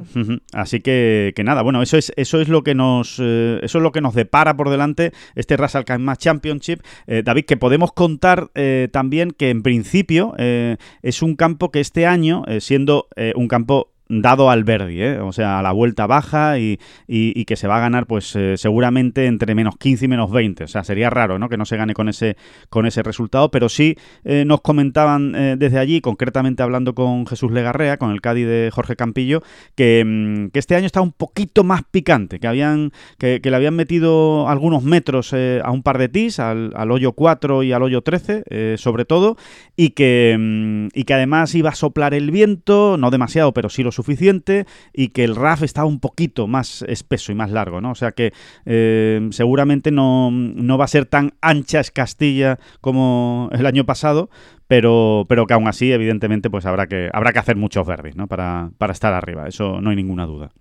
[0.54, 3.84] Así que, que, nada, bueno, eso es, eso es lo que nos eh, eso es
[3.84, 6.82] lo que nos depara por delante este Russell Match Championship.
[7.08, 12.06] Eh, David, que podemos contar eh, también que en principio es un campo que este
[12.06, 15.20] año, siendo un campo dado al Verdi, ¿eh?
[15.20, 18.58] o sea, a la vuelta baja y, y, que se va a ganar pues eh,
[18.58, 20.64] seguramente entre menos 15 y menos 20.
[20.64, 21.48] O sea, sería raro ¿no?
[21.48, 22.36] que no se gane con ese,
[22.70, 27.98] con ese resultado, pero sí eh, nos comentaban desde allí, concretamente hablando con Jesús Legarrea,
[27.98, 29.44] con el Cádiz de Jorge Campillo,
[29.76, 33.76] que, mm, que este año está un poquito más picante, que, habían, que, le habían
[33.76, 38.02] metido algunos metros a un par de tis, al, al, hoyo 4 y al hoyo
[38.02, 39.38] 13 sobre todo,
[39.76, 43.84] y que, mm, y que además iba a soplar el viento, no demasiado, pero sí
[43.84, 47.92] lo suficiente y que el RAF estaba un poquito más espeso y más largo, ¿no?
[47.92, 48.32] O sea que
[48.66, 54.30] eh, seguramente no, no, va a ser tan ancha es Castilla como el año pasado,
[54.68, 58.28] pero, pero que aún así, evidentemente, pues habrá que, habrá que hacer muchos verdes, ¿no?
[58.28, 60.52] Para, para estar arriba, eso no hay ninguna duda.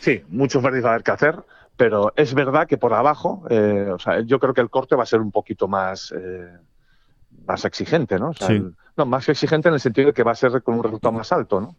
[0.00, 1.36] Sí, muchos verdes va a haber que hacer,
[1.76, 5.02] pero es verdad que por abajo, eh, o sea, yo creo que el corte va
[5.02, 6.48] a ser un poquito más, eh,
[7.46, 8.32] más exigente, ¿no?
[8.96, 11.32] no, más exigente en el sentido de que va a ser con un resultado más
[11.32, 11.76] alto, ¿no?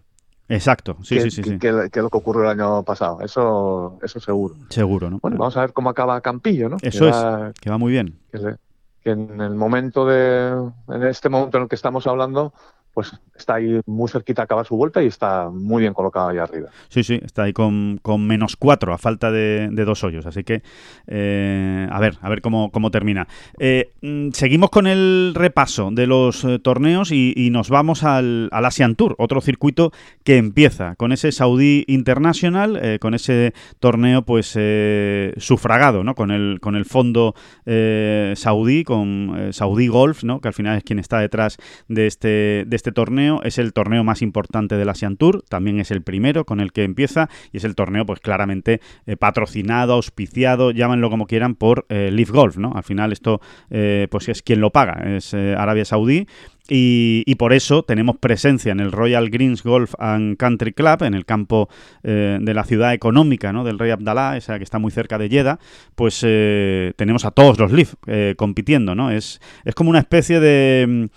[0.49, 1.43] Exacto, sí, sí, sí.
[1.59, 4.55] Que, que, lo que ocurrió el año pasado, eso, eso seguro.
[4.69, 5.19] Seguro, ¿no?
[5.21, 6.77] Bueno, vamos a ver cómo acaba Campillo, ¿no?
[6.81, 7.15] Eso es,
[7.59, 8.17] que va muy bien.
[8.31, 12.53] Que, en el momento de, en este momento en el que estamos hablando,
[12.97, 16.39] pues está ahí muy cerquita a acabar su vuelta y está muy bien colocado ahí
[16.39, 16.69] arriba.
[16.89, 20.63] Sí, sí, está ahí con, menos cuatro a falta de, dos hoyos, así que
[21.05, 23.27] eh, a ver, a ver cómo, cómo termina.
[23.59, 28.65] Eh, mm, seguimos con el repaso de los eh, torneos y, nos vamos al, al,
[28.65, 29.91] Asian Tour, otro circuito
[30.23, 34.57] que empieza con ese Saudi International, con ese torneo pues
[35.37, 36.15] sufragado, ¿no?
[36.15, 37.35] Con el, con el fondo
[38.35, 40.41] saudí, con Saudi Golf, ¿no?
[40.41, 41.57] Que al final es quien está detrás
[41.87, 45.81] de este, de este este torneo es el torneo más importante del Asian Tour, también
[45.81, 49.91] es el primero con el que empieza y es el torneo pues claramente eh, patrocinado,
[49.91, 52.71] auspiciado, llámenlo como quieran por eh, Leaf Golf, ¿no?
[52.75, 56.27] Al final esto eh, pues es quien lo paga, es Arabia Saudí
[56.69, 61.25] y, por eso tenemos presencia en el Royal Greens Golf and Country Club, en el
[61.25, 61.69] campo
[62.03, 63.63] de la ciudad económica ¿no?
[63.63, 65.59] del Rey Abdallah, esa que está muy cerca de Jeddah,
[65.95, 66.19] pues
[66.97, 67.93] tenemos a todos los Leaf
[68.35, 69.11] compitiendo, ¿no?
[69.11, 71.09] Es, es como una especie de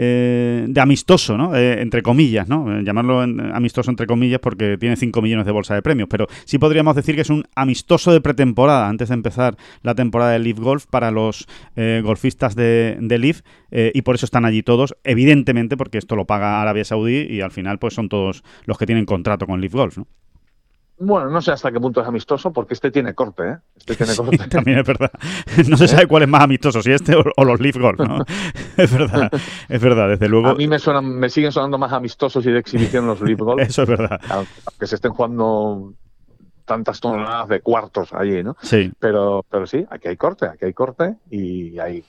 [0.00, 1.56] eh, de amistoso, ¿no?
[1.56, 2.72] Eh, entre comillas, ¿no?
[2.72, 6.56] Eh, llamarlo amistoso entre comillas porque tiene 5 millones de bolsa de premios, pero sí
[6.56, 10.60] podríamos decir que es un amistoso de pretemporada antes de empezar la temporada de Leaf
[10.60, 15.98] Golf para los golfistas de, de Leaf y por eso están allí todos, evidentemente porque
[15.98, 19.46] esto lo paga Arabia Saudí y al final pues son todos los que tienen contrato
[19.46, 20.06] con Leaf Golf, ¿no?
[21.00, 23.56] Bueno, no sé hasta qué punto es amistoso, porque este tiene corte, ¿eh?
[23.76, 24.38] Este tiene corte.
[24.48, 25.10] también es verdad.
[25.68, 28.24] No se sabe cuál es más amistoso, si este o, los Leaf Golf, ¿no?
[28.76, 29.30] es verdad,
[29.68, 30.48] es verdad, desde luego.
[30.48, 33.62] A mí me, suenan, me siguen sonando más amistosos y de exhibición los Leaf Golf.
[33.68, 34.20] Eso es verdad.
[34.28, 35.94] Aunque se estén jugando
[36.64, 38.56] tantas toneladas de cuartos allí, ¿no?
[38.60, 38.92] Sí.
[38.98, 42.04] Pero, pero sí, aquí hay corte, aquí hay corte y hay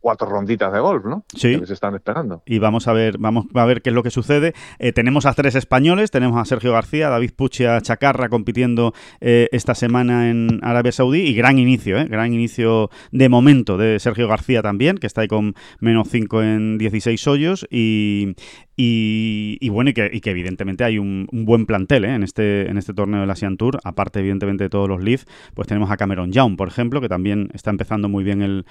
[0.00, 1.24] cuatro ronditas de golf, ¿no?
[1.34, 1.58] Sí.
[1.58, 2.42] Que se están esperando.
[2.46, 4.54] Y vamos a ver, vamos a ver qué es lo que sucede.
[4.78, 9.48] Eh, tenemos a tres españoles, tenemos a Sergio García, a David Puccia Chacarra compitiendo eh,
[9.52, 12.06] esta semana en Arabia Saudí y gran inicio, ¿eh?
[12.06, 16.78] gran inicio de momento de Sergio García también, que está ahí con menos 5 en
[16.78, 18.34] 16 hoyos y,
[18.82, 22.14] y, bueno, y que, evidentemente hay un, buen plantel ¿eh?
[22.14, 25.68] en, este, en este torneo del Asian Tour, aparte evidentemente de todos los Leaf, pues
[25.68, 28.64] tenemos a Cameron Young, por ejemplo, que también está empezando muy bien el,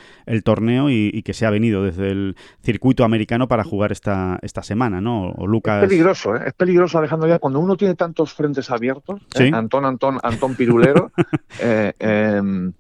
[0.44, 5.02] torneo y, que se ha venido desde el circuito americano para jugar esta, esta semana,
[5.02, 5.32] ¿no?
[5.32, 5.84] O Lucas...
[5.84, 6.44] Es peligroso, ¿eh?
[6.48, 9.52] es peligroso Alejandro ya cuando uno tiene tantos frentes abiertos, ¿eh?
[9.54, 11.12] Antón, Antón, Antón Pirulero,
[11.62, 12.74] eh, em,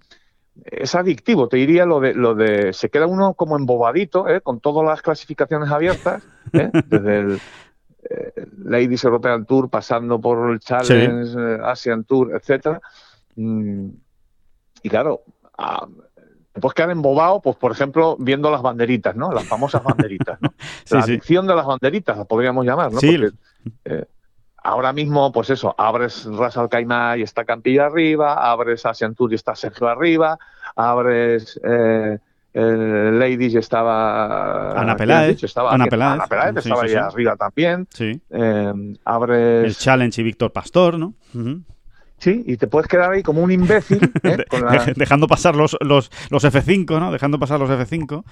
[0.65, 4.41] es adictivo, te diría lo de, lo de se queda uno como embobadito, ¿eh?
[4.41, 6.23] con todas las clasificaciones abiertas,
[6.53, 6.69] ¿eh?
[6.87, 7.41] desde el
[8.09, 12.81] eh, Ladies European Tour, pasando por el Challenge, Asian Tour, etcétera.
[13.35, 13.89] Mm,
[14.83, 15.21] y claro,
[15.57, 15.87] ah,
[16.53, 19.31] te puedes quedar embobado, pues por ejemplo, viendo las banderitas, ¿no?
[19.31, 20.53] Las famosas banderitas, ¿no?
[20.89, 22.99] La adicción de las banderitas, las podríamos llamar, ¿no?
[23.85, 24.05] Porque,
[24.63, 26.69] ahora mismo, pues eso, abres Ras Al
[27.17, 30.39] y está Campilla arriba, abres Asian Tour y está Sergio arriba,
[30.75, 32.17] abres eh,
[32.53, 37.87] Ladies y estaba Ana Peláez, estaba, Ana Peláez, estaba ahí arriba también.
[37.91, 38.19] Sí.
[38.31, 41.13] Eh, abres el Challenge y Víctor Pastor, ¿no?
[42.19, 44.11] Sí, y te puedes quedar ahí como un imbécil.
[44.23, 44.43] ¿eh?
[44.95, 47.11] Dejando pasar los, los, los F5, ¿no?
[47.11, 48.23] Dejando pasar los F5.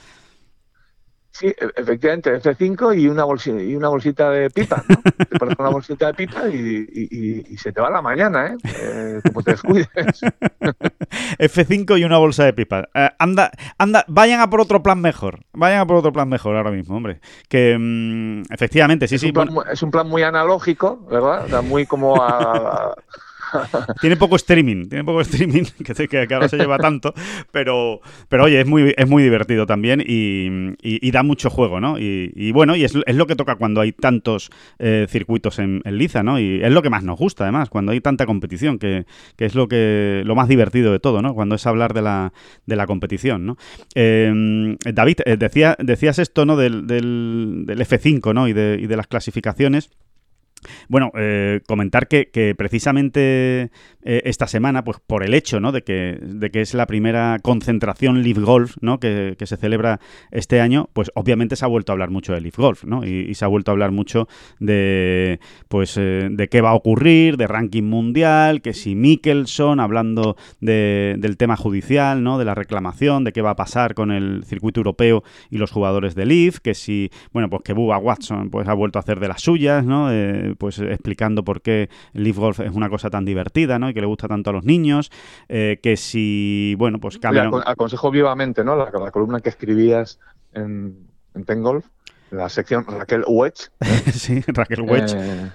[1.38, 4.96] Sí, e, efectivamente, F5 y una bolsita, y una bolsita de pipa, ¿no?
[5.04, 8.58] te pones una bolsita de pipa y, se te va la mañana, ¿eh?
[8.64, 9.88] eh como te descuides.
[11.38, 12.90] F5 y una bolsa de pipa.
[12.92, 15.42] Eh, anda, anda, vayan a por otro plan mejor.
[15.54, 17.20] Vayan a por otro plan mejor ahora mismo, hombre.
[17.48, 19.32] Que mm, efectivamente, sí, es sí.
[19.36, 21.46] Un Es un plan muy analógico, ¿verdad?
[21.46, 22.96] O sea, muy como a
[24.02, 27.14] tiene poco streaming, tiene poco streaming, que, que, ahora se lleva tanto,
[27.52, 31.98] pero, pero oye, es muy, es muy divertido también y, da mucho juego, ¿no?
[31.98, 36.40] Y, bueno, y es, lo que toca cuando hay tantos eh, circuitos en, Liza, ¿no?
[36.40, 39.06] Y es lo que más nos gusta, además, cuando hay tanta competición, que,
[39.38, 41.34] es lo que lo más divertido de todo, ¿no?
[41.34, 42.34] Cuando es hablar de la,
[42.66, 43.58] de la competición, ¿no?
[43.96, 46.56] Em, David, eh, decía, decías esto, ¿no?
[46.58, 48.48] Del, del, F5, ¿no?
[48.48, 49.90] Y de, y de las clasificaciones.
[50.90, 52.28] Bueno, eh, comentar que,
[52.58, 53.72] precisamente
[54.04, 55.72] eh, esta semana, pues por el hecho ¿no?
[55.72, 59.00] de, que, de que es la primera concentración Live Golf ¿no?
[59.00, 60.00] que, se celebra
[60.32, 63.06] este año, pues obviamente se ha vuelto a hablar mucho de Live Golf ¿no?
[63.06, 64.28] y, se ha vuelto a hablar mucho
[64.60, 70.38] de, pues, eh, de qué va a ocurrir, de ranking mundial, que si Mickelson, hablando
[70.60, 72.38] del tema judicial, ¿no?
[72.38, 76.16] de la reclamación, de qué va a pasar con el circuito europeo y los jugadores
[76.16, 79.28] de Live, que si, bueno, pues que Bubba Watson pues, ha vuelto a hacer de
[79.28, 80.10] las suyas, ¿no?
[80.58, 83.90] Pues explicando por qué el Leaf Golf es una cosa tan divertida, ¿no?
[83.90, 85.12] Y que le gusta tanto a los niños,
[85.50, 87.62] eh, que si, bueno, pues Cameron...
[87.66, 88.76] aconsejo vivamente, ¿no?
[88.76, 90.20] La, columna que escribías
[90.54, 91.86] en, en Ten Golf,
[92.32, 93.70] la sección Raquel Wedge.
[94.14, 95.16] sí, Raquel Wedge.
[95.16, 95.52] Eh,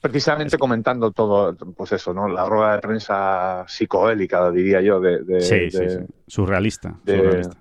[0.00, 2.28] precisamente comentando todo, pues eso, ¿no?
[2.28, 5.40] La rueda de prensa psicoélica, diría yo, de...
[5.40, 6.98] sí, sí, sí, surrealista.
[7.04, 7.56] De, surrealista.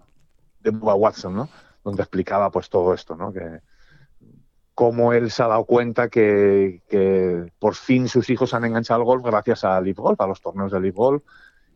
[0.61, 1.49] de Bubba Watson, ¿no?
[1.83, 3.31] Donde explicaba pues todo esto, ¿no?
[3.31, 3.61] Que,
[4.75, 6.81] cómo él se ha dado cuenta que,
[7.57, 10.71] por fin sus hijos han enganchado al golf gracias a Live Golf, a los torneos
[10.71, 11.23] de Live Golf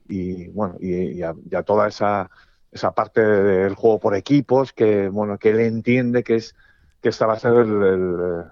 [0.08, 1.34] y bueno, y, a,
[1.64, 2.30] toda esa,
[2.72, 6.56] esa parte del juego por equipos que bueno, que él entiende que es
[7.02, 8.44] que esta va a ser el,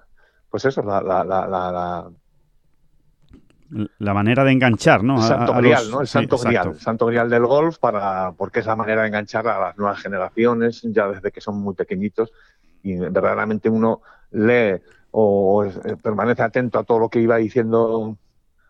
[0.50, 2.10] pues eso, la, la, la,
[4.00, 5.18] la manera de enganchar, ¿no?
[5.18, 6.00] El santo grial, ¿no?
[6.00, 9.46] El santo grial, el santo grial del golf para porque es la manera de enganchar
[9.50, 12.32] a las nuevas generaciones ya desde que son muy pequeñitos
[12.82, 15.66] y verdaderamente uno lee o,
[16.02, 18.18] permanece atento a todo lo que iba diciendo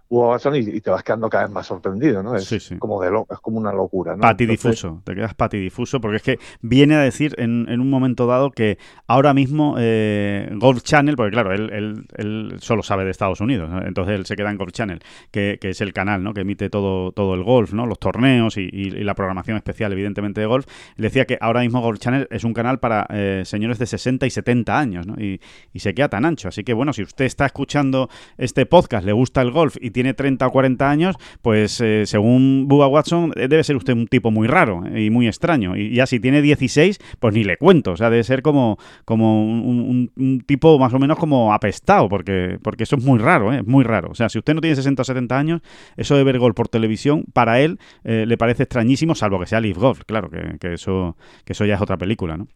[0.10, 2.36] Hugo y, te vas quedando cada vez más sorprendido, ¿no?
[2.36, 4.22] Es, Como, de es como una locura, ¿no?
[4.22, 8.78] Patidifuso, te quedas patidifuso, porque es que viene a decir en, un momento dado que
[9.08, 14.16] ahora mismo eh, Golf Channel, porque claro, él, él, solo sabe de Estados Unidos, entonces
[14.16, 16.34] él se queda en Golf Channel, que, es el canal, ¿no?
[16.34, 17.86] Que emite todo, todo el golf, ¿no?
[17.86, 20.66] Los torneos y, la programación especial, evidentemente, de golf.
[20.98, 24.30] decía que ahora mismo Golf Channel es un canal para eh, señores de 60 y
[24.30, 25.16] 70 años, ¿no?
[25.16, 25.42] Y,
[25.74, 26.48] y se queda tan ancho.
[26.48, 30.14] Así que, bueno, si usted está escuchando este podcast, le gusta el golf y tiene
[30.14, 34.30] 30 o 40 años, pues eh, según Bubba Watson, eh, debe ser usted un tipo
[34.30, 35.76] muy raro y muy extraño.
[35.76, 37.94] Y ya si tiene 16, pues ni le cuento.
[37.94, 42.84] O sea, debe ser como, como un, tipo más o menos como apestado, porque, porque
[42.84, 43.64] eso es muy raro, ¿eh?
[43.64, 44.10] muy raro.
[44.12, 45.62] O sea, si usted no tiene 60 o 70 años,
[45.96, 49.78] eso de ver golf por televisión, para él le parece extrañísimo, salvo que sea Leaf
[49.78, 52.48] Golf, claro, que, que, eso, que eso ya es otra película, ¿no?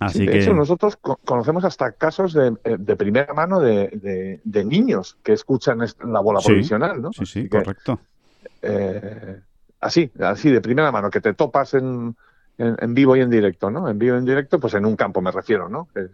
[0.00, 5.78] Así de hecho, nosotros conocemos hasta casos de, eh, primera mano de, niños que escuchan
[5.78, 7.12] la bola provisional, ¿no?
[7.12, 8.00] Sí, sí, correcto.
[8.62, 9.40] Eh,
[9.78, 12.16] así, así, de primera mano, que te topas en,
[12.56, 13.90] en, vivo y en directo, ¿no?
[13.90, 15.86] En vivo y en directo, pues en un campo me refiero, ¿no?
[15.92, 16.08] Que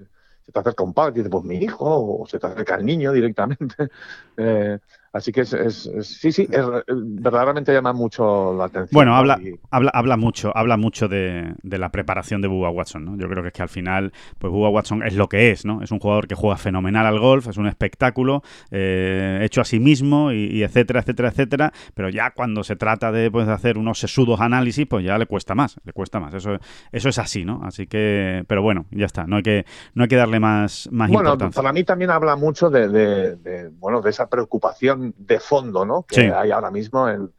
[0.44, 2.84] se te acerca un padre y dice, pues mi hijo, o se te acerca el
[2.84, 3.76] niño directamente.
[4.38, 4.78] Eh,
[5.16, 6.46] Así que es, sí, sí,
[6.86, 8.90] verdaderamente llama mucho la atención.
[8.92, 13.16] Bueno, habla, habla, habla mucho, habla mucho de, la preparación de Bubba Watson, ¿no?
[13.16, 15.82] Yo creo que es que al final, pues Bubba Watson es lo que es, ¿no?
[15.82, 19.80] Es un jugador que juega fenomenal al golf, es un espectáculo, eh, hecho a sí
[19.80, 21.72] mismo, y, etcétera, etcétera, etcétera.
[21.94, 25.54] Pero ya cuando se trata de, pues, hacer unos sesudos análisis, pues ya le cuesta
[25.54, 26.34] más, le cuesta más.
[26.34, 26.58] Eso,
[26.92, 27.62] eso es así, ¿no?
[27.64, 29.26] Así que, pero bueno, ya está.
[29.26, 32.68] No hay que, no hay que darle más, más bueno, para mí también habla mucho
[32.70, 36.04] de, bueno, de esa preocupación de fondo ¿no?
[36.04, 37.32] que hay ahora mismo en,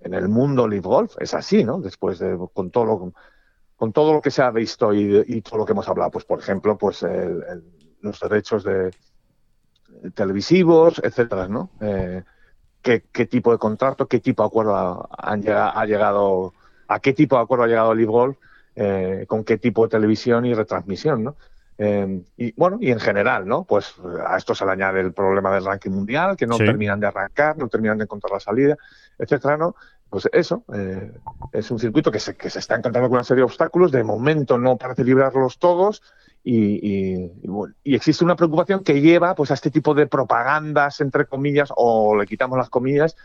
[0.00, 1.16] en, el mundo live golf.
[1.20, 1.80] Es así, ¿no?
[1.80, 3.12] Después de con todo lo,
[3.76, 6.40] con todo lo que se ha visto y, todo lo que hemos hablado, pues por
[6.40, 7.04] ejemplo, pues
[8.00, 8.90] los derechos de,
[10.14, 11.70] televisivos, etcétera, ¿no?
[11.80, 12.22] Eh,
[12.82, 16.54] ¿qué, tipo de contrato, qué tipo de acuerdo ha, llegado,
[16.86, 18.38] a qué tipo de acuerdo ha llegado Live Golf,
[18.74, 21.36] eh, con qué tipo de televisión y retransmisión, ¿no?
[21.80, 23.62] Em, y bueno, y en general, ¿no?
[23.62, 23.94] Pues
[24.26, 27.56] a esto se le añade el problema del ranking mundial, que no terminan de arrancar,
[27.56, 28.76] no terminan de encontrar la salida,
[29.16, 29.76] etcétera, ¿no?
[30.10, 31.12] Pues eso, eh,
[31.52, 34.02] es un circuito que se, que se está encontrando con una serie de obstáculos, de
[34.02, 36.02] momento no parece librarlos todos,
[36.42, 37.30] y,
[37.84, 42.16] y, existe una preocupación que lleva pues a este tipo de propagandas, entre comillas, o
[42.16, 43.16] le quitamos las comillas,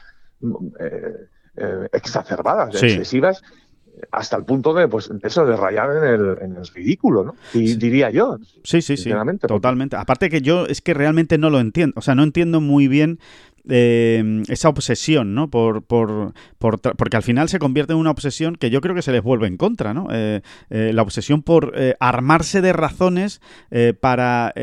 [0.41, 3.41] mm, eh, eh, exacerbadas, excesivas,
[4.11, 7.35] hasta el punto de, pues, eso, de rayar en el, en el ridículo, ¿no?
[7.53, 8.37] Y diría yo.
[8.63, 9.11] Sí, sí, sí.
[9.47, 9.95] Totalmente.
[9.95, 11.93] Aparte que yo es que realmente no lo entiendo.
[11.97, 13.19] O sea, no entiendo muy bien
[13.69, 15.49] eh, esa obsesión, ¿no?
[15.49, 19.01] Por, por, por porque al final se convierte en una obsesión que yo creo que
[19.01, 20.07] se les vuelve en contra, ¿no?
[20.11, 23.41] Eh, eh, la obsesión por armarse de razones
[24.01, 24.53] para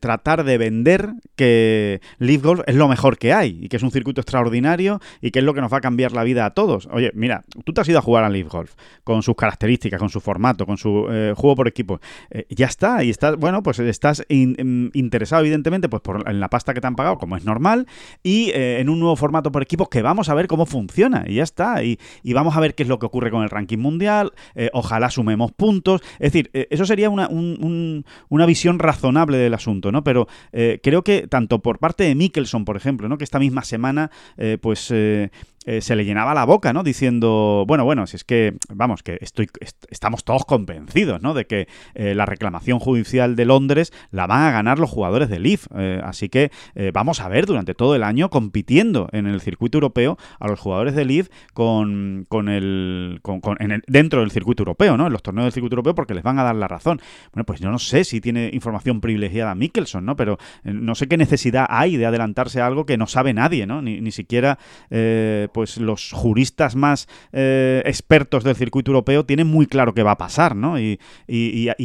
[0.00, 3.90] tratar de vender que Leaf Golf es lo mejor que hay y que es un
[3.90, 6.88] circuito extraordinario y que es lo que nos va a cambiar la vida a todos.
[6.92, 8.74] Oye, mira, tú te has ido a jugar a Leaf Golf
[9.04, 12.00] con sus características, con su formato, con su juego por equipo.
[12.50, 16.80] ya está, y estás, bueno, pues estás interesado evidentemente pues por, en la pasta que
[16.80, 17.86] te han pagado, como es normal,
[18.52, 21.42] eh, en un nuevo formato por equipos que vamos a ver cómo funciona y ya
[21.42, 21.82] está.
[21.82, 21.98] Y,
[22.32, 24.32] vamos a ver qué es lo que ocurre con el ranking mundial.
[24.54, 26.02] Eh, ojalá sumemos puntos.
[26.14, 30.02] Es decir, eh, eso sería una, una, visión razonable del asunto, ¿no?
[30.02, 30.26] Pero
[30.82, 33.18] creo que tanto por parte de Mickelson, por ejemplo, ¿no?
[33.18, 34.10] Que esta misma semana,
[34.60, 34.90] pues
[35.68, 36.82] eh, se le llenaba la boca, ¿no?
[36.82, 39.50] Diciendo, bueno, bueno, si es que, vamos, que estoy,
[39.90, 41.34] estamos todos convencidos, ¿no?
[41.34, 45.46] De que eh, la reclamación judicial de Londres la van a ganar los jugadores del
[45.46, 45.66] IF.
[45.76, 46.50] Eh, así que
[46.94, 50.94] vamos a ver durante todo el año compitiendo en el circuito europeo a los jugadores
[50.94, 53.42] del IF con, con el, con,
[53.86, 55.08] dentro del circuito europeo, ¿no?
[55.08, 56.98] En los torneos del circuito europeo porque les van a dar la razón.
[57.34, 60.16] Bueno, pues yo no sé si tiene información privilegiada Mikkelson, ¿no?
[60.16, 63.82] Pero no sé qué necesidad hay de adelantarse a algo que no sabe nadie, ¿no?
[63.82, 64.58] Ni, ni siquiera
[65.78, 70.56] los juristas más eh, expertos del circuito europeo tienen muy claro qué va a pasar,
[70.56, 70.78] ¿no?
[70.78, 70.98] Y,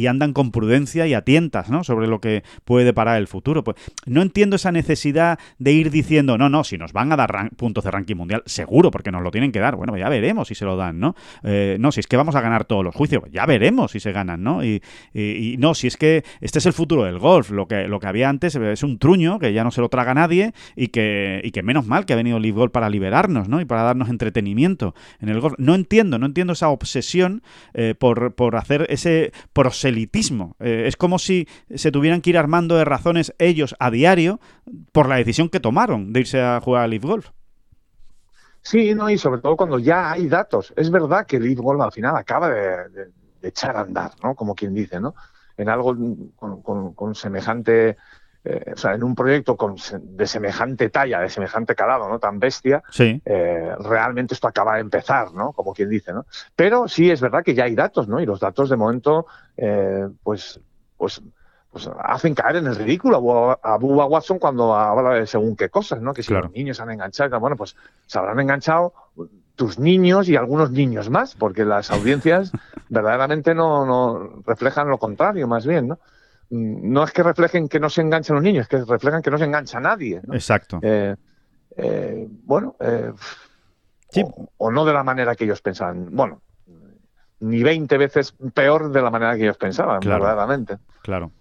[0.06, 1.82] andan con prudencia y a tientas, ¿no?
[1.82, 3.64] Sobre lo que puede deparar el futuro.
[3.64, 7.50] Pues no entiendo esa necesidad de ir diciendo, no, no, si nos van a dar
[7.56, 9.76] puntos de ranking mundial, seguro, porque nos lo tienen que dar.
[9.76, 11.14] Bueno, ya veremos si se lo dan, ¿no?
[11.42, 14.12] Eh, no, si es que vamos a ganar todos los juicios, ya veremos si se
[14.12, 14.64] ganan, ¿no?
[14.64, 14.82] Y,
[15.58, 18.28] no, si es que este es el futuro del golf, lo que, lo que había
[18.28, 21.62] antes es un truño que ya no se lo traga nadie y que, y que
[21.62, 23.60] menos mal que ha venido Live Golf para liberarnos, ¿no?
[23.66, 25.54] Para darnos entretenimiento en el golf.
[25.58, 27.42] No entiendo, no entiendo esa obsesión
[27.72, 30.56] eh, por, hacer ese proselitismo.
[30.60, 34.40] Eh, es como si se tuvieran que ir armando de razones ellos a diario
[34.92, 37.30] por la decisión que tomaron de irse a jugar a Leaf Golf.
[38.62, 40.72] Sí, no, y sobre todo cuando ya hay datos.
[40.76, 43.10] Es verdad que Leaf Golf al final acaba de,
[43.42, 44.34] echar a andar, ¿no?
[44.34, 45.14] Como quien dice, ¿no?
[45.56, 45.94] En algo
[46.94, 47.96] con semejante
[48.46, 52.18] eh, o sea, en un proyecto con, de semejante talla, de semejante calado, ¿no?
[52.18, 55.52] Tan bestia, eh, realmente esto acaba de empezar, ¿no?
[55.52, 56.26] Como quien dice, ¿no?
[56.54, 58.20] Pero sí es verdad que ya hay datos, ¿no?
[58.20, 59.26] Y los datos de momento,
[59.56, 60.60] eh, pues,
[60.98, 61.22] pues,
[61.70, 66.02] pues hacen caer en el ridículo a Bubba Watson cuando habla de según qué cosas,
[66.02, 66.12] ¿no?
[66.12, 67.74] Que si los niños han enganchado, bueno, pues
[68.06, 68.92] se habrán enganchado
[69.56, 72.52] tus niños y algunos niños más, porque las audiencias
[72.90, 75.98] verdaderamente no, no reflejan lo contrario, más bien, ¿no?
[76.50, 79.38] No es que reflejen que no se enganchan los niños, es que reflejan que no
[79.38, 80.20] se engancha nadie.
[80.32, 80.78] Exacto.
[80.82, 81.16] Eh,
[81.76, 83.12] eh, bueno, eh,
[84.58, 86.08] o, no de la manera que ellos pensaban.
[86.14, 86.42] Bueno,
[87.40, 90.78] ni 20 veces peor de la manera que ellos pensaban, verdaderamente.
[91.02, 91.32] Claro.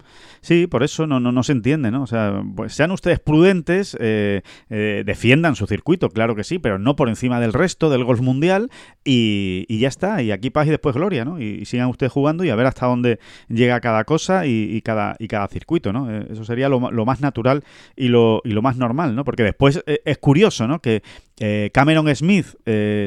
[0.44, 2.04] Sí, por eso no, no, no se entiende, ¿no?
[2.04, 6.78] O sea, pues sean ustedes prudentes, eh, eh, defiendan su circuito, claro que sí, pero
[6.78, 8.70] no por encima del resto del golf mundial
[9.06, 11.40] y, ya está, y aquí paz y después gloria, ¿no?
[11.40, 15.30] Y, sigan ustedes jugando y a ver hasta dónde llega cada cosa y, cada, y
[15.30, 16.12] cada circuito, ¿no?
[16.12, 17.64] Eh, eso sería lo, más natural
[17.96, 19.24] y lo, y lo más normal, ¿no?
[19.24, 20.82] Porque después es curioso, ¿no?
[20.82, 21.04] Que
[21.74, 22.56] Cameron Smith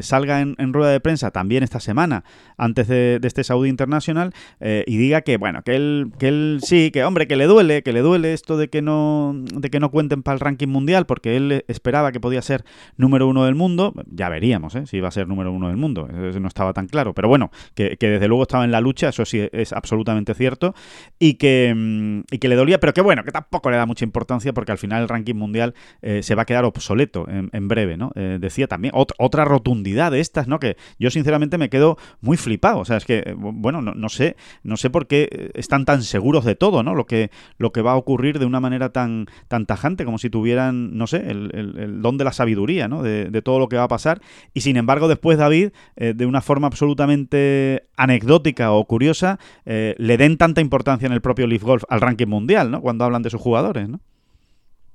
[0.02, 2.24] salga en, rueda de prensa también esta semana,
[2.56, 7.04] antes de, este Saudi International, y diga que, bueno, que él, que él sí, que
[7.04, 10.22] hombre, que le duele, que le duele esto de que no, de que no cuenten
[10.22, 12.64] para el ranking mundial, porque él esperaba que podía ser
[12.96, 13.94] número uno del mundo.
[14.10, 14.86] Ya veríamos ¿eh?
[14.86, 16.08] si iba a ser número uno del mundo.
[16.08, 17.14] Eso no estaba tan claro.
[17.14, 20.74] Pero bueno, que, desde luego estaba en la lucha, eso sí es absolutamente cierto.
[21.18, 24.04] Y que, mm, y que le dolía, pero que bueno, que tampoco le da mucha
[24.04, 27.96] importancia porque al final el ranking mundial eh, se va a quedar obsoleto en, breve,
[27.96, 28.12] ¿no?
[28.16, 30.58] Eh, decía también otra rotundidad de estas, ¿no?
[30.58, 32.80] Que yo sinceramente me quedo muy flipado.
[32.80, 36.44] O sea, es que, bueno, no, no sé, no sé por qué están tan seguros
[36.44, 36.94] de todo, ¿no?
[36.94, 40.30] Lo que lo que va a ocurrir de una manera tan, tan tajante, como si
[40.30, 43.02] tuvieran, no sé, el, don de la sabiduría, ¿no?
[43.02, 44.20] De, todo lo que va a pasar.
[44.54, 50.16] Y sin embargo, después David, eh, de una forma absolutamente anecdótica o curiosa, eh, le
[50.16, 52.80] den tanta importancia en el propio Leaf Golf al ranking mundial, ¿no?
[52.80, 54.00] Cuando hablan de sus jugadores, ¿no?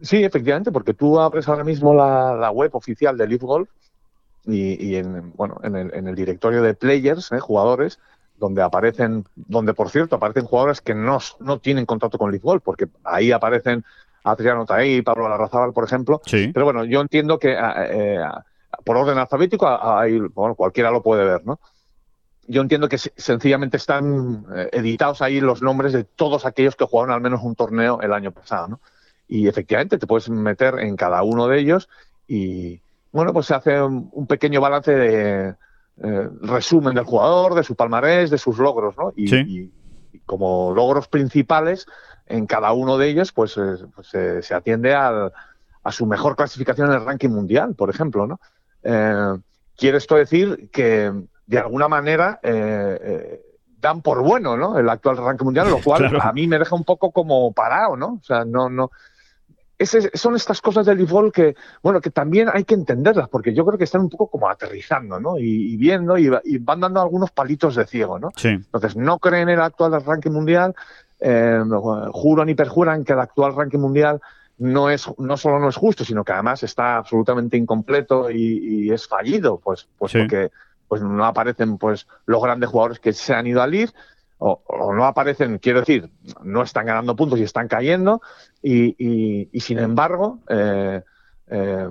[0.01, 3.69] Sí, efectivamente, porque tú abres ahora mismo la, web oficial de Leaf Golf
[4.45, 7.39] y, en, bueno, en el, en el, directorio de players, ¿eh?
[7.39, 7.99] jugadores,
[8.37, 12.63] donde aparecen, donde por cierto aparecen jugadores que no, no tienen contrato con Leaf Golf,
[12.63, 13.85] porque ahí aparecen
[14.23, 16.21] Adriano Taí, Pablo Larrazábal, por ejemplo.
[16.29, 18.19] Pero bueno, yo entiendo que eh,
[18.83, 21.59] por orden alfabético ahí, bueno, cualquiera lo puede ver, ¿no?
[22.47, 27.13] Yo entiendo que sencillamente están eh, editados ahí los nombres de todos aquellos que jugaron
[27.13, 28.79] al menos un torneo el año pasado, ¿no?
[29.31, 31.87] Y efectivamente te puedes meter en cada uno de ellos
[32.27, 32.81] y,
[33.13, 35.55] bueno, pues se hace un pequeño balance de,
[36.03, 39.13] eh, resumen del jugador, de su palmarés, de sus logros, ¿no?
[39.15, 39.71] Y,
[40.25, 41.85] como logros principales,
[42.25, 43.55] en cada uno de ellos, pues,
[43.95, 44.07] pues
[44.45, 45.31] se atiende a
[45.91, 48.39] su mejor clasificación en el ranking mundial, por ejemplo, ¿no?
[49.77, 51.13] quiere esto decir que,
[51.45, 52.39] de alguna manera,
[53.81, 54.77] dan por bueno, ¿no?
[54.77, 58.19] El actual ranking mundial, lo cual a mí me deja un poco como parado, ¿no?
[58.21, 58.91] O sea, no, no.
[59.85, 63.77] Son estas cosas del default que, bueno, que también hay que entenderlas, porque yo creo
[63.77, 65.37] que están un poco como aterrizando, ¿no?
[65.37, 66.29] Y, viendo y,
[66.59, 68.31] van dando algunos palitos de ciego, ¿no?
[68.35, 68.49] Sí.
[68.49, 70.75] Entonces, no creen en el actual ranking mundial,
[71.19, 71.61] eh,
[72.11, 74.21] juran y perjuran que el actual ranking mundial
[74.57, 79.07] no es no solo no es justo, sino que además está absolutamente incompleto y, es
[79.07, 80.51] fallido, pues, pues porque
[80.87, 83.91] pues no aparecen pues los grandes jugadores que se han ido al ir
[84.43, 86.09] o, no aparecen, quiero decir,
[86.43, 88.21] no están ganando puntos y están cayendo
[88.63, 91.01] y, sin embargo, eh,
[91.47, 91.89] eh,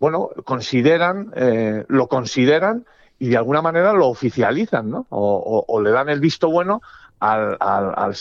[0.00, 2.84] bueno, consideran, eh, lo consideran
[3.18, 5.06] y de alguna manera lo oficializan, ¿no?
[5.10, 6.82] O, le dan el visto bueno
[7.20, 8.14] al, al,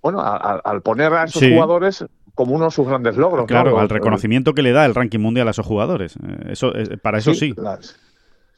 [0.00, 2.04] bueno, al, poner a esos jugadores
[2.34, 3.46] como uno de sus grandes logros.
[3.46, 6.16] Claro, al reconocimiento que le da el ranking mundial a esos jugadores.
[6.16, 7.54] Eh, eso, eh, para eso sí.
[7.54, 7.92] Sí.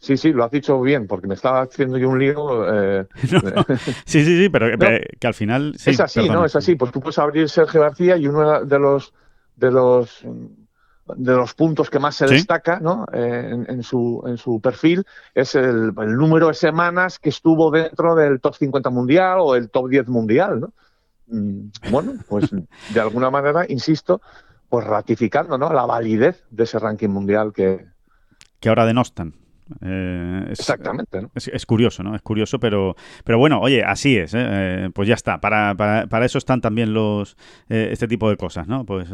[0.05, 2.67] Sí, lo has dicho bien, porque me estaba haciendo yo un lío.
[2.73, 3.07] Eh,
[4.05, 5.75] sí, sí, sí, pero que, al final.
[5.75, 6.45] es así, ¿no?
[6.45, 6.75] Es así.
[6.75, 9.13] Pues tú puedes abrir Sergio García y uno de los
[9.57, 10.25] de los
[11.07, 13.05] de los puntos que más se destaca ¿no?
[13.13, 18.41] en, su, en su perfil es el, el, número de semanas que estuvo dentro del
[18.41, 20.61] top 50 mundial o el top 10 mundial.
[20.61, 20.73] ¿no?
[21.27, 22.51] Mm, bueno, pues
[22.95, 24.23] de alguna manera, insisto,
[24.69, 25.73] pues ratificando ¿no?
[25.73, 27.87] la validez de ese ranking mundial que...
[28.61, 29.35] Que ahora denostan.
[29.81, 31.23] Eh, Exactamente.
[31.23, 31.31] ¿no?
[31.35, 32.15] Es, curioso, ¿no?
[32.15, 34.35] Es curioso, pero, pero bueno, oye, así es.
[34.35, 34.39] ¿eh?
[34.41, 35.41] Eh, pues ya está.
[35.41, 37.37] Para, para, para, eso están también los
[37.69, 38.85] este tipo de cosas, ¿no?
[38.85, 39.09] Pues,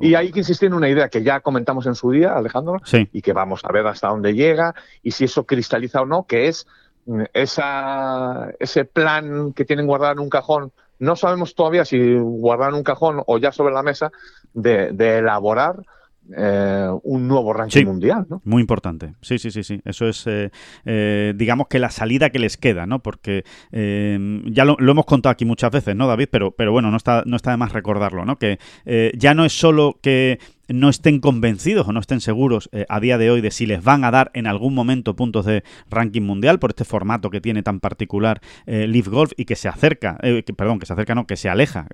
[0.00, 2.80] y hay que insistir en una idea que ya comentamos en su día, Alejandro,
[3.12, 6.48] y que vamos a ver hasta dónde llega y si eso cristaliza o no, que
[6.48, 6.66] es
[7.06, 12.70] mm, esa, ese plan que tienen guardado en un cajón no sabemos todavía si guardar
[12.70, 14.10] en un cajón o ya sobre la mesa
[14.54, 15.82] de, elaborar
[16.36, 18.26] eh, un nuevo ranking mundial.
[18.28, 18.40] ¿no?
[18.44, 19.14] Muy importante.
[19.20, 19.80] Sí, sí, sí, sí.
[19.84, 20.50] Eso es, eh,
[20.84, 23.02] eh, digamos que la salida que les queda, ¿no?
[23.02, 26.28] Porque ya lo, hemos contado aquí muchas veces, ¿no, David?
[26.30, 28.36] Pero, pero bueno, no está, no está de más recordarlo, ¿no?
[28.36, 28.58] Que
[29.16, 30.38] ya no es solo que
[30.68, 33.82] no estén convencidos o no estén seguros eh, a día de hoy de si les
[33.82, 37.62] van a dar en algún momento puntos de ranking mundial por este formato que tiene
[37.62, 41.26] tan particular eh, Leaf Golf y que se acerca, eh, perdón, que se acerca, no,
[41.26, 41.86] que se aleja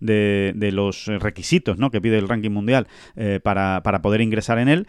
[0.00, 1.90] de, los requisitos ¿no?
[1.90, 2.86] que pide el ranking mundial
[3.42, 4.86] para, para, poder ingresar en él,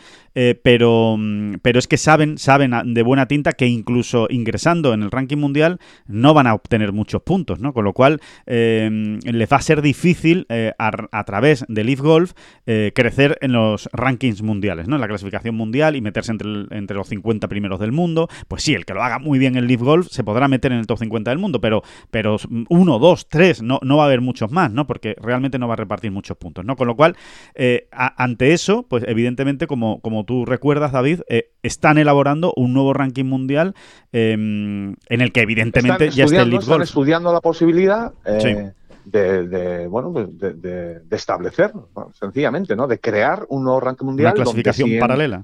[0.63, 5.11] pero, mm, pero es que saben, saben de buena tinta que incluso ingresando en el
[5.11, 7.73] ranking mundial no van a obtener muchos puntos, ¿no?
[7.73, 12.33] Con lo cual les va a ser difícil a, a, través de Leaf Golf
[12.65, 14.95] crecer en los rankings mundiales, ¿no?
[14.95, 18.27] En la clasificación mundial y meterse entre, entre los 50 primeros del mundo.
[18.47, 20.79] Pues sí, el que lo haga muy bien en Leaf Golf se podrá meter en
[20.79, 22.37] el top 50 del mundo, pero, pero
[22.69, 24.87] uno, dos, tres, no, no va a haber muchos más, ¿no?
[24.87, 26.75] Porque realmente no va a repartir muchos puntos, ¿no?
[26.75, 27.15] Con lo cual,
[27.55, 32.93] eh, ante eso, pues evidentemente, como, como tú recuerdas, David, eh, están elaborando un nuevo
[32.93, 33.75] ranking mundial
[34.11, 38.13] em, en el que evidentemente ya está el Leaf Están estudiando la posibilidad.
[38.25, 38.71] Eh,
[39.11, 41.73] de, bueno, de, establecer,
[42.19, 42.87] sencillamente, ¿no?
[42.87, 44.33] De crear un nuevo ranking mundial.
[44.33, 45.43] Una clasificación paralela.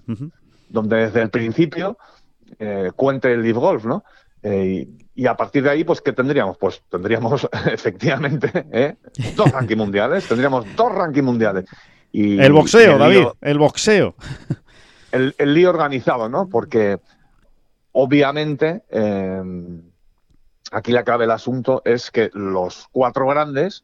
[0.70, 1.98] Donde desde el principio
[2.60, 4.04] eh, cuente el Leaf Golf, ¿no?
[4.44, 6.58] Eh, y, a partir de ahí, pues, ¿qué tendríamos?
[6.58, 8.96] Pues tendríamos, efectivamente, ¿eh?
[9.36, 10.28] dos rankings mundiales.
[10.28, 11.66] Tendríamos dos rankings mundiales.
[12.12, 14.16] Y, el boxeo, David, el boxeo.
[15.12, 16.48] El, el, lío organizado, ¿no?
[16.48, 17.00] Porque
[17.92, 18.84] obviamente
[20.72, 23.84] aquí la clave del asunto es que los cuatro grandes,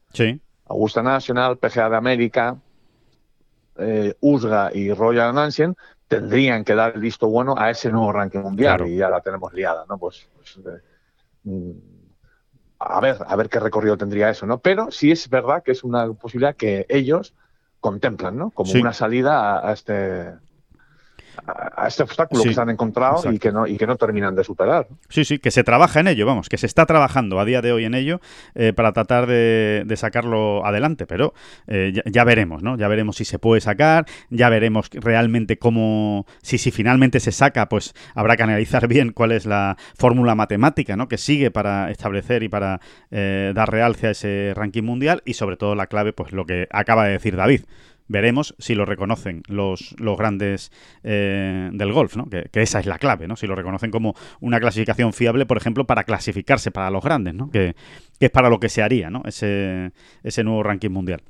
[0.65, 2.57] Augusta National, PGA de América,
[3.77, 5.77] eh, USGA y Royal Ancient,
[6.07, 9.53] tendrían que dar el visto bueno a ese nuevo ranking mundial y ya la tenemos
[9.53, 9.97] liada, ¿no?
[9.97, 10.81] Pues, pues eh,
[11.43, 11.71] mm,
[12.79, 14.59] a ver, a ver qué recorrido tendría eso, ¿no?
[14.59, 17.33] Pero sí es verdad que es una posibilidad que ellos
[17.79, 18.51] contemplan, ¿no?
[18.51, 20.33] Como una salida a este
[21.45, 24.43] a este obstáculo que se han encontrado y que, no, y que no terminan de
[24.43, 24.87] superar.
[25.09, 27.71] Sí, sí, que se trabaja en ello, vamos, que se está trabajando a día de
[27.71, 28.21] hoy en ello
[28.55, 31.33] eh, para tratar de, sacarlo adelante, pero
[31.67, 32.77] eh, ya, veremos, ¿no?
[32.77, 37.69] Ya veremos si se puede sacar, ya veremos realmente cómo, si, si finalmente se saca,
[37.69, 41.07] pues habrá que analizar bien cuál es la fórmula matemática, ¿no?
[41.07, 42.79] Que sigue para establecer y para
[43.11, 46.67] eh, dar realce a ese ranking mundial y sobre todo la clave, pues lo que
[46.71, 47.61] acaba de decir David
[48.11, 50.71] veremos si lo reconocen los, los grandes
[51.03, 52.29] eh, del golf, ¿no?
[52.29, 53.35] Que, esa es la clave, ¿no?
[53.35, 57.49] Si lo reconocen como una clasificación fiable, por ejemplo, para clasificarse para los grandes, ¿no?
[57.49, 57.75] Que,
[58.19, 59.23] es para lo que se haría, ¿no?
[59.25, 59.91] Ese,
[60.23, 61.23] ese nuevo ranking mundial.